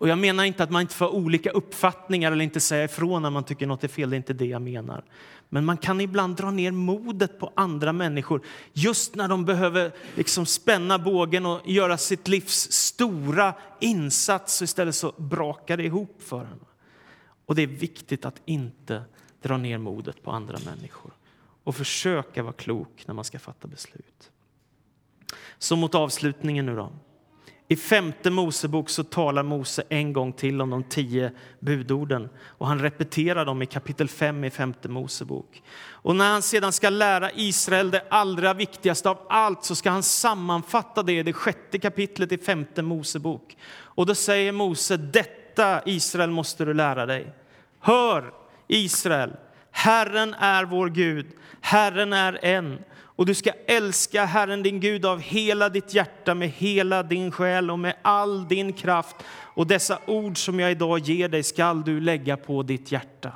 Och 0.02 0.10
jag 0.10 0.18
menar 0.18 0.44
inte 0.44 0.64
att 0.64 0.72
man 0.72 0.82
inte 0.82 0.96
får 0.96 1.16
olika 1.16 1.52
uppfattningar 1.52 2.32
eller 2.32 2.44
inte 2.44 2.60
säga 2.60 2.84
ifrån 2.84 3.22
när 3.22 3.30
man 3.30 3.44
tycker 3.44 3.68
något 3.68 3.84
är 3.84 3.88
fel. 3.88 4.10
Det 4.10 4.16
är 4.16 4.18
inte 4.18 4.34
det 4.34 4.46
jag 4.46 4.62
menar. 4.62 5.04
Men 5.54 5.66
man 5.66 5.78
kan 5.78 6.02
ibland 6.02 6.36
dra 6.36 6.52
ner 6.52 6.72
modet 6.72 7.40
på 7.40 7.52
andra 7.56 7.94
människor 7.94 8.42
just 8.74 9.16
när 9.16 9.28
de 9.28 9.46
behöver 9.46 9.92
liksom 10.16 10.46
spänna 10.46 11.00
bågen 11.00 11.46
och 11.46 11.70
göra 11.70 11.98
sitt 11.98 12.28
livs 12.28 12.72
stora 12.72 13.54
insats. 13.80 14.62
Och 14.62 14.66
istället 14.66 14.96
så 14.96 15.14
brakar 15.18 15.78
det 15.78 15.84
ihop 15.84 16.22
för 16.22 16.38
dem. 16.38 16.60
Och 17.46 17.56
det 17.56 17.62
är 17.62 17.68
viktigt 17.68 18.26
att 18.26 18.42
inte 18.46 19.04
dra 19.42 19.58
ner 19.58 19.78
modet 19.78 20.24
på 20.24 20.32
andra 20.32 20.58
människor 20.66 21.12
och 21.64 21.76
försöka 21.76 22.44
vara 22.44 22.54
klok 22.54 23.04
när 23.08 23.14
man 23.14 23.26
ska 23.26 23.40
fatta 23.40 23.68
beslut. 23.68 24.32
Så 25.58 25.76
mot 25.76 25.96
avslutningen 25.96 26.66
nu 26.66 26.76
då. 26.76 26.92
I 27.72 27.76
femte 27.76 28.30
Mosebok 28.30 28.90
så 28.90 29.04
talar 29.04 29.44
Mose 29.44 29.84
en 29.90 30.14
gång 30.14 30.34
till 30.34 30.62
om 30.62 30.70
de 30.70 30.84
tio 30.84 31.32
budorden 31.60 32.30
och 32.46 32.68
han 32.68 32.80
repeterar 32.80 33.46
dem 33.46 33.62
i 33.62 33.66
kapitel 33.66 34.08
5 34.08 34.44
i 34.44 34.50
femte 34.50 34.90
Mosebok. 34.90 35.64
Och 35.90 36.16
när 36.16 36.32
han 36.32 36.42
sedan 36.42 36.72
ska 36.72 36.90
lära 36.90 37.32
Israel 37.32 37.92
det 37.92 38.04
allra 38.10 38.54
viktigaste 38.54 39.10
av 39.10 39.18
allt 39.30 39.64
så 39.64 39.76
ska 39.76 39.90
han 39.90 40.04
sammanfatta 40.04 41.04
det 41.04 41.14
i 41.14 41.24
det 41.24 41.34
sjätte 41.34 41.80
kapitlet 41.80 42.32
i 42.32 42.38
femte 42.38 42.82
Mosebok. 42.82 43.58
Och 43.74 44.06
då 44.06 44.16
säger 44.16 44.52
Mose, 44.52 44.98
detta 44.98 45.82
Israel 45.86 46.30
måste 46.30 46.66
du 46.66 46.74
lära 46.74 47.06
dig. 47.06 47.34
Hör 47.80 48.34
Israel, 48.68 49.32
Herren 49.72 50.34
är 50.34 50.66
vår 50.66 50.90
Gud, 50.90 51.28
Herren 51.62 52.14
är 52.14 52.46
en 52.46 52.80
och 53.22 53.26
du 53.26 53.34
ska 53.34 53.52
älska 53.68 54.26
Herren 54.26 54.64
din 54.64 54.80
Gud 54.80 55.06
av 55.06 55.20
hela 55.20 55.70
ditt 55.70 55.94
hjärta, 55.94 56.36
med 56.36 56.50
hela 56.50 57.04
din 57.04 57.32
själ 57.32 57.72
och 57.72 57.80
med 57.80 57.96
all 58.02 58.48
din 58.48 58.74
kraft. 58.74 59.16
Och 59.30 59.68
dessa 59.68 60.00
ord 60.06 60.46
som 60.46 60.60
jag 60.60 60.72
idag 60.72 61.00
ger 61.00 61.30
dig 61.30 61.44
skall 61.44 61.84
du 61.84 62.00
lägga 62.00 62.38
på 62.38 62.64
ditt 62.64 62.92
hjärta. 62.92 63.32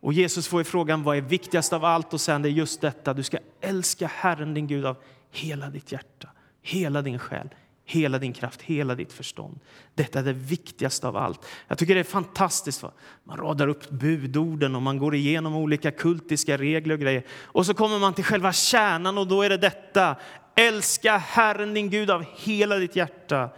Och 0.00 0.12
Jesus 0.12 0.48
får 0.48 0.64
frågan 0.64 1.02
vad 1.02 1.16
är 1.16 1.20
viktigast 1.20 1.72
av 1.72 1.84
allt 1.84 2.14
och 2.14 2.20
sen 2.20 2.42
det 2.42 2.48
är 2.48 2.50
just 2.50 2.80
detta. 2.80 3.14
Du 3.14 3.22
ska 3.22 3.38
älska 3.60 4.06
Herren 4.06 4.54
din 4.54 4.66
Gud 4.66 4.86
av 4.86 4.96
hela 5.30 5.70
ditt 5.70 5.92
hjärta, 5.92 6.28
hela 6.62 7.02
din 7.02 7.18
själ, 7.18 7.48
hela 7.90 8.18
din 8.18 8.32
kraft, 8.32 8.62
hela 8.62 8.94
ditt 8.94 9.12
förstånd. 9.12 9.60
Detta 9.94 10.18
är 10.18 10.22
det 10.22 10.32
viktigaste 10.32 11.08
av 11.08 11.16
allt. 11.16 11.46
Jag 11.68 11.78
tycker 11.78 11.94
det 11.94 12.00
är 12.00 12.04
fantastiskt. 12.04 12.82
Va? 12.82 12.92
Man 13.24 13.36
radar 13.36 13.68
upp 13.68 13.90
budorden 13.90 14.74
och 14.74 14.82
man 14.82 14.98
går 14.98 15.14
igenom 15.14 15.56
olika 15.56 15.90
kultiska 15.90 16.56
regler 16.56 16.94
och 16.94 17.00
grejer. 17.00 17.24
Och 17.44 17.66
så 17.66 17.74
kommer 17.74 17.98
man 17.98 18.14
till 18.14 18.24
själva 18.24 18.52
kärnan 18.52 19.18
och 19.18 19.26
då 19.26 19.42
är 19.42 19.48
det 19.48 19.56
detta. 19.56 20.16
Älska 20.54 21.16
Herren 21.16 21.74
din 21.74 21.90
Gud 21.90 22.10
av 22.10 22.24
hela 22.36 22.76
ditt 22.76 22.96
hjärta, 22.96 23.50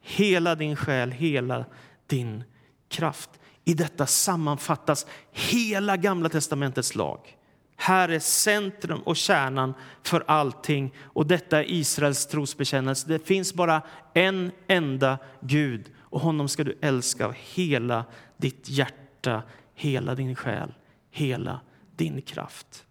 hela 0.00 0.54
din 0.54 0.76
själ, 0.76 1.10
hela 1.10 1.64
din 2.06 2.44
kraft. 2.88 3.30
I 3.64 3.74
detta 3.74 4.06
sammanfattas 4.06 5.06
hela 5.32 5.96
Gamla 5.96 6.28
testamentets 6.28 6.94
lag. 6.94 7.36
Här 7.76 8.08
är 8.08 8.18
centrum 8.18 9.00
och 9.00 9.16
kärnan 9.16 9.74
för 10.02 10.24
allting. 10.26 10.94
Och 11.02 11.26
detta 11.26 11.58
är 11.58 11.70
Israels 11.70 12.26
trosbekännelse. 12.26 13.08
Det 13.08 13.26
finns 13.26 13.54
bara 13.54 13.82
en 14.14 14.52
enda 14.66 15.18
Gud 15.40 15.90
och 15.98 16.20
honom 16.20 16.48
ska 16.48 16.64
du 16.64 16.78
älska 16.80 17.26
av 17.26 17.32
hela 17.32 18.04
ditt 18.36 18.68
hjärta, 18.68 19.42
hela 19.74 20.14
din 20.14 20.36
själ, 20.36 20.74
hela 21.10 21.60
din 21.96 22.22
kraft. 22.22 22.84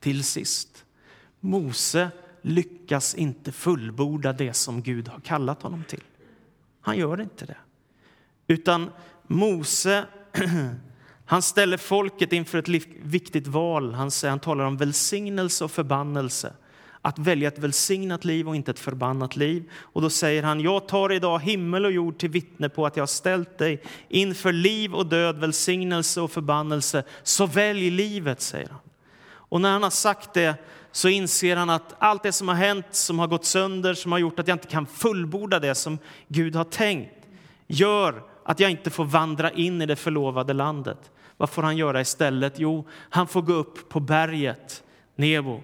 Till 0.00 0.24
sist, 0.24 0.84
Mose 1.40 2.10
lyckas 2.42 3.14
inte 3.14 3.52
fullborda 3.52 4.32
det 4.32 4.52
som 4.52 4.82
Gud 4.82 5.08
har 5.08 5.20
kallat 5.20 5.62
honom 5.62 5.84
till. 5.84 6.02
Han 6.80 6.98
gör 6.98 7.20
inte 7.20 7.46
det. 7.46 7.56
Utan 8.46 8.90
Mose 9.26 10.06
Han 11.26 11.42
ställer 11.42 11.76
folket 11.76 12.32
inför 12.32 12.58
ett 12.58 12.68
viktigt 13.02 13.46
val. 13.46 13.94
Han, 13.94 14.10
säger, 14.10 14.30
han 14.30 14.40
talar 14.40 14.64
om 14.64 14.76
välsignelse 14.76 15.64
och 15.64 15.70
förbannelse. 15.70 16.52
Att 17.02 17.18
välja 17.18 17.48
ett 17.48 17.58
välsignat 17.58 18.24
liv 18.24 18.48
och 18.48 18.56
inte 18.56 18.70
ett 18.70 18.78
förbannat 18.78 19.36
liv. 19.36 19.70
Och 19.74 20.02
då 20.02 20.10
säger 20.10 20.42
han, 20.42 20.60
jag 20.60 20.88
tar 20.88 21.12
idag 21.12 21.42
himmel 21.42 21.84
och 21.84 21.92
jord 21.92 22.18
till 22.18 22.30
vittne 22.30 22.68
på 22.68 22.86
att 22.86 22.96
jag 22.96 23.02
har 23.02 23.06
ställt 23.06 23.58
dig 23.58 23.82
inför 24.08 24.52
liv 24.52 24.94
och 24.94 25.06
död, 25.06 25.38
välsignelse 25.38 26.20
och 26.20 26.30
förbannelse. 26.30 27.02
Så 27.22 27.46
välj 27.46 27.90
livet, 27.90 28.40
säger 28.40 28.68
han. 28.68 28.80
Och 29.48 29.60
när 29.60 29.72
han 29.72 29.82
har 29.82 29.90
sagt 29.90 30.34
det 30.34 30.54
så 30.92 31.08
inser 31.08 31.56
han 31.56 31.70
att 31.70 31.94
allt 31.98 32.22
det 32.22 32.32
som 32.32 32.48
har 32.48 32.54
hänt, 32.54 32.86
som 32.90 33.18
har 33.18 33.26
gått 33.26 33.44
sönder, 33.44 33.94
som 33.94 34.12
har 34.12 34.18
gjort 34.18 34.38
att 34.38 34.48
jag 34.48 34.54
inte 34.54 34.68
kan 34.68 34.86
fullborda 34.86 35.58
det 35.58 35.74
som 35.74 35.98
Gud 36.28 36.56
har 36.56 36.64
tänkt, 36.64 37.26
gör 37.66 38.22
att 38.44 38.60
jag 38.60 38.70
inte 38.70 38.90
får 38.90 39.04
vandra 39.04 39.50
in 39.50 39.82
i 39.82 39.86
det 39.86 39.96
förlovade 39.96 40.52
landet. 40.52 41.10
Vad 41.36 41.50
får 41.50 41.62
han 41.62 41.76
göra 41.76 42.00
istället? 42.00 42.58
Jo, 42.58 42.86
han 42.90 43.26
får 43.26 43.42
gå 43.42 43.52
upp 43.52 43.88
på 43.88 44.00
berget 44.00 44.82
Nebo 45.16 45.62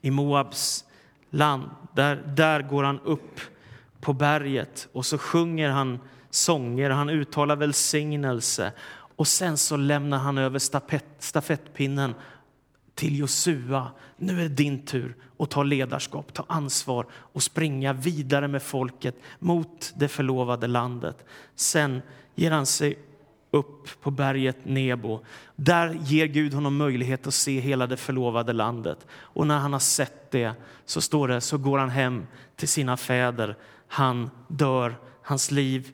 i 0.00 0.10
Moabs 0.10 0.84
land. 1.30 1.70
Där, 1.94 2.16
där 2.36 2.62
går 2.62 2.84
han 2.84 3.00
upp 3.00 3.40
på 4.00 4.12
berget 4.12 4.88
och 4.92 5.06
så 5.06 5.18
sjunger 5.18 5.70
han 5.70 5.98
sånger, 6.30 6.90
han 6.90 7.10
uttalar 7.10 7.56
välsignelse 7.56 8.72
och 9.16 9.28
sen 9.28 9.56
så 9.56 9.76
lämnar 9.76 10.18
han 10.18 10.38
över 10.38 10.58
stafett, 10.58 11.06
stafettpinnen 11.18 12.14
till 12.94 13.18
Josua. 13.18 13.90
Nu 14.16 14.38
är 14.38 14.42
det 14.42 14.54
din 14.54 14.84
tur 14.84 15.16
att 15.38 15.50
ta 15.50 15.62
ledarskap, 15.62 16.32
ta 16.32 16.44
ansvar 16.48 17.06
och 17.12 17.42
springa 17.42 17.92
vidare 17.92 18.48
med 18.48 18.62
folket 18.62 19.16
mot 19.38 19.92
det 19.96 20.08
förlovade 20.08 20.66
landet. 20.66 21.24
Sen 21.54 22.02
ger 22.34 22.50
han 22.50 22.66
sig 22.66 22.98
upp 23.56 24.00
på 24.00 24.10
berget 24.10 24.64
Nebo. 24.64 25.20
Där 25.56 25.98
ger 26.02 26.26
Gud 26.26 26.54
honom 26.54 26.76
möjlighet 26.76 27.26
att 27.26 27.34
se 27.34 27.60
hela 27.60 27.86
det 27.86 27.96
förlovade 27.96 28.52
landet. 28.52 29.06
Och 29.10 29.46
när 29.46 29.58
han 29.58 29.72
har 29.72 29.80
sett 29.80 30.30
det 30.30 30.52
så 30.84 31.00
står 31.00 31.28
det 31.28 31.40
så 31.40 31.58
går 31.58 31.78
han 31.78 31.90
hem 31.90 32.26
till 32.56 32.68
sina 32.68 32.96
fäder. 32.96 33.56
Han 33.88 34.30
dör, 34.48 34.94
hans 35.22 35.50
liv 35.50 35.90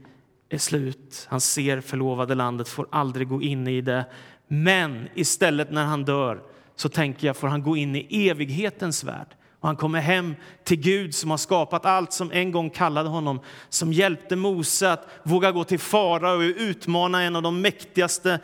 är 0.48 0.58
slut. 0.58 1.26
Han 1.30 1.40
ser 1.40 1.80
förlovade 1.80 2.34
landet, 2.34 2.68
får 2.68 2.86
aldrig 2.90 3.28
gå 3.28 3.42
in 3.42 3.68
i 3.68 3.80
det. 3.80 4.04
Men 4.48 5.08
istället 5.14 5.70
när 5.70 5.84
han 5.84 6.04
dör 6.04 6.42
så 6.76 6.88
tänker 6.88 7.26
jag 7.26 7.36
får 7.36 7.48
han 7.48 7.62
gå 7.62 7.76
in 7.76 7.96
i 7.96 8.28
evighetens 8.28 9.04
värld. 9.04 9.36
Och 9.62 9.68
han 9.68 9.76
kommer 9.76 10.00
hem 10.00 10.34
till 10.64 10.80
Gud 10.80 11.14
som 11.14 11.30
har 11.30 11.36
skapat 11.36 11.86
allt 11.86 12.12
som 12.12 12.32
en 12.32 12.52
gång 12.52 12.70
kallade 12.70 13.08
honom, 13.08 13.40
som 13.68 13.92
hjälpte 13.92 14.36
Mose 14.36 14.92
att 14.92 15.08
våga 15.22 15.52
gå 15.52 15.64
till 15.64 15.78
fara 15.78 16.32
och 16.32 16.40
utmana 16.40 17.22
en 17.22 17.36
av 17.36 17.42
de 17.42 17.60
mäktigaste 17.60 18.40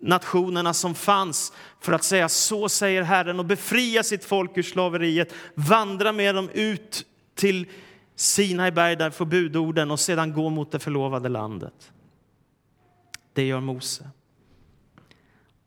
nationerna 0.00 0.74
som 0.74 0.94
fanns 0.94 1.52
för 1.80 1.92
att 1.92 2.04
säga 2.04 2.28
så 2.28 2.68
säger 2.68 3.02
Herren 3.02 3.38
och 3.38 3.44
befria 3.44 4.02
sitt 4.02 4.24
folk 4.24 4.58
ur 4.58 4.62
slaveriet, 4.62 5.34
vandra 5.54 6.12
med 6.12 6.34
dem 6.34 6.50
ut 6.54 7.06
till 7.34 7.66
Sinai 8.16 8.70
berg 8.70 8.96
där 8.96 9.10
får 9.10 9.26
budorden 9.26 9.90
och 9.90 10.00
sedan 10.00 10.32
gå 10.32 10.50
mot 10.50 10.72
det 10.72 10.78
förlovade 10.78 11.28
landet. 11.28 11.92
Det 13.32 13.46
gör 13.46 13.60
Mose. 13.60 14.10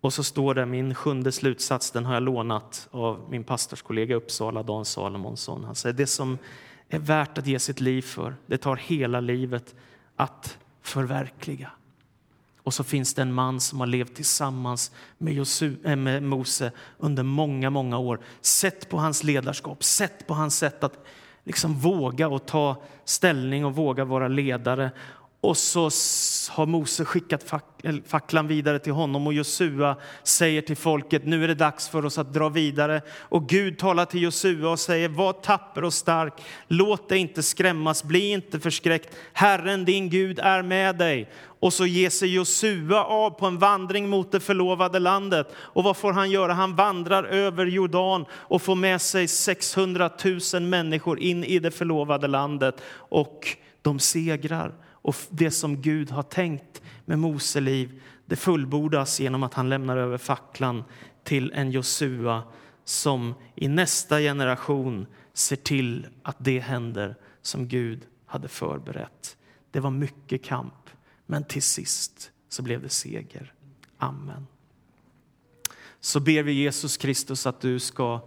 Och 0.05 0.13
så 0.13 0.23
står 0.23 0.53
det, 0.53 0.65
min 0.65 0.95
sjunde 0.95 1.31
slutsats, 1.31 1.91
den 1.91 2.05
har 2.05 2.13
jag 2.13 2.23
lånat 2.23 2.87
av 2.91 3.27
min 3.29 3.43
pastorskollega 3.43 4.13
i 4.13 4.17
Uppsala, 4.17 4.63
Dan 4.63 4.85
Salomonsson. 4.85 5.63
Han 5.63 5.75
säger 5.75 5.93
det 5.93 6.07
som 6.07 6.37
är 6.89 6.99
värt 6.99 7.37
att 7.37 7.47
ge 7.47 7.59
sitt 7.59 7.81
liv 7.81 8.01
för, 8.01 8.35
det 8.45 8.57
tar 8.57 8.75
hela 8.75 9.19
livet 9.19 9.75
att 10.15 10.57
förverkliga. 10.81 11.71
Och 12.63 12.73
så 12.73 12.83
finns 12.83 13.13
det 13.13 13.21
en 13.21 13.33
man 13.33 13.59
som 13.59 13.79
har 13.79 13.87
levt 13.87 14.15
tillsammans 14.15 14.91
med, 15.17 15.33
Josu, 15.33 15.75
äh, 15.83 15.95
med 15.95 16.23
Mose 16.23 16.71
under 16.97 17.23
många, 17.23 17.69
många 17.69 17.97
år. 17.97 18.19
Sett 18.41 18.89
på 18.89 18.97
hans 18.97 19.23
ledarskap, 19.23 19.83
sett 19.83 20.27
på 20.27 20.33
hans 20.33 20.57
sätt 20.57 20.83
att 20.83 21.05
liksom 21.43 21.79
våga 21.79 22.27
och 22.27 22.45
ta 22.45 22.83
ställning 23.05 23.65
och 23.65 23.75
våga 23.75 24.05
vara 24.05 24.27
ledare. 24.27 24.91
Och 25.45 25.57
så 25.57 25.83
har 26.51 26.65
Mose 26.65 27.05
skickat 27.05 27.53
facklan 28.05 28.47
vidare 28.47 28.79
till 28.79 28.93
honom 28.93 29.27
och 29.27 29.33
Josua 29.33 29.95
säger 30.23 30.61
till 30.61 30.75
folket 30.77 31.25
nu 31.25 31.43
är 31.43 31.47
det 31.47 31.55
dags 31.55 31.89
för 31.89 32.05
oss 32.05 32.17
att 32.17 32.33
dra 32.33 32.49
vidare. 32.49 33.01
Och 33.19 33.49
Gud 33.49 33.77
talar 33.77 34.05
till 34.05 34.21
Josua 34.21 34.69
och 34.69 34.79
säger 34.79 35.09
var 35.09 35.33
tapper 35.33 35.83
och 35.83 35.93
stark, 35.93 36.33
låt 36.67 37.09
dig 37.09 37.17
inte 37.17 37.43
skrämmas, 37.43 38.03
bli 38.03 38.31
inte 38.31 38.59
förskräckt. 38.59 39.15
Herren 39.33 39.85
din 39.85 40.09
Gud 40.09 40.39
är 40.39 40.61
med 40.61 40.97
dig. 40.97 41.29
Och 41.59 41.73
så 41.73 41.85
ger 41.85 42.09
sig 42.09 42.33
Josua 42.33 43.03
av 43.03 43.29
på 43.29 43.45
en 43.45 43.57
vandring 43.57 44.09
mot 44.09 44.31
det 44.31 44.39
förlovade 44.39 44.99
landet. 44.99 45.47
Och 45.57 45.83
vad 45.83 45.97
får 45.97 46.13
han 46.13 46.31
göra? 46.31 46.53
Han 46.53 46.75
vandrar 46.75 47.23
över 47.23 47.65
Jordan 47.65 48.25
och 48.31 48.61
får 48.61 48.75
med 48.75 49.01
sig 49.01 49.27
600 49.27 50.09
000 50.53 50.61
människor 50.61 51.19
in 51.19 51.43
i 51.43 51.59
det 51.59 51.71
förlovade 51.71 52.27
landet. 52.27 52.81
Och 52.97 53.47
de 53.81 53.99
segrar. 53.99 54.84
Och 55.05 55.15
det 55.29 55.51
som 55.51 55.81
Gud 55.81 56.11
har 56.11 56.23
tänkt 56.23 56.81
med 57.05 57.19
Mose 57.19 57.59
liv, 57.59 58.01
det 58.25 58.35
fullbordas 58.35 59.19
genom 59.19 59.43
att 59.43 59.53
han 59.53 59.69
lämnar 59.69 59.97
över 59.97 60.17
facklan 60.17 60.83
till 61.23 61.51
en 61.55 61.71
Josua 61.71 62.43
som 62.83 63.33
i 63.55 63.67
nästa 63.67 64.19
generation 64.19 65.05
ser 65.33 65.55
till 65.55 66.07
att 66.23 66.35
det 66.39 66.59
händer 66.59 67.15
som 67.41 67.67
Gud 67.67 68.01
hade 68.25 68.47
förberett. 68.47 69.37
Det 69.71 69.79
var 69.79 69.91
mycket 69.91 70.43
kamp, 70.43 70.89
men 71.25 71.43
till 71.43 71.63
sist 71.63 72.31
så 72.49 72.61
blev 72.61 72.81
det 72.81 72.89
seger. 72.89 73.53
Amen. 73.97 74.47
Så 75.99 76.19
ber 76.19 76.43
vi 76.43 76.51
Jesus 76.51 76.97
Kristus 76.97 77.45
att 77.45 77.61
du 77.61 77.79
ska 77.79 78.21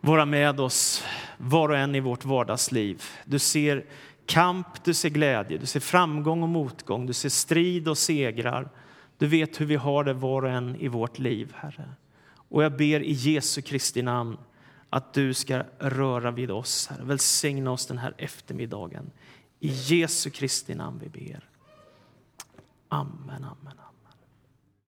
vara 0.00 0.24
med 0.24 0.60
oss 0.60 1.04
var 1.38 1.68
och 1.68 1.76
en 1.76 1.94
i 1.94 2.00
vårt 2.00 2.24
vardagsliv. 2.24 3.02
Du 3.24 3.38
ser 3.38 3.84
kamp, 4.26 4.84
du 4.84 4.94
ser 4.94 5.08
glädje, 5.08 5.58
du 5.58 5.66
ser 5.66 5.80
framgång 5.80 6.42
och 6.42 6.48
motgång, 6.48 7.06
du 7.06 7.12
ser 7.12 7.28
strid 7.28 7.88
och 7.88 7.98
segrar. 7.98 8.70
Du 9.18 9.26
vet 9.26 9.60
hur 9.60 9.66
vi 9.66 9.76
har 9.76 10.04
det 10.04 10.12
var 10.12 10.42
och 10.42 10.50
en 10.50 10.76
i 10.76 10.88
vårt 10.88 11.18
liv, 11.18 11.52
Herre. 11.56 11.88
Och 12.34 12.64
jag 12.64 12.76
ber 12.76 13.00
i 13.00 13.12
Jesu 13.12 13.62
Kristi 13.62 14.02
namn 14.02 14.38
att 14.90 15.14
du 15.14 15.34
ska 15.34 15.64
röra 15.78 16.30
vid 16.30 16.50
oss, 16.50 16.86
Herre. 16.86 17.04
Välsigna 17.04 17.70
oss 17.70 17.86
den 17.86 17.98
här 17.98 18.14
eftermiddagen. 18.18 19.10
I 19.60 19.68
Jesu 19.68 20.30
Kristi 20.30 20.74
namn 20.74 21.00
vi 21.02 21.08
ber. 21.08 21.48
Amen, 22.88 23.10
amen, 23.28 23.44
amen. 23.44 23.81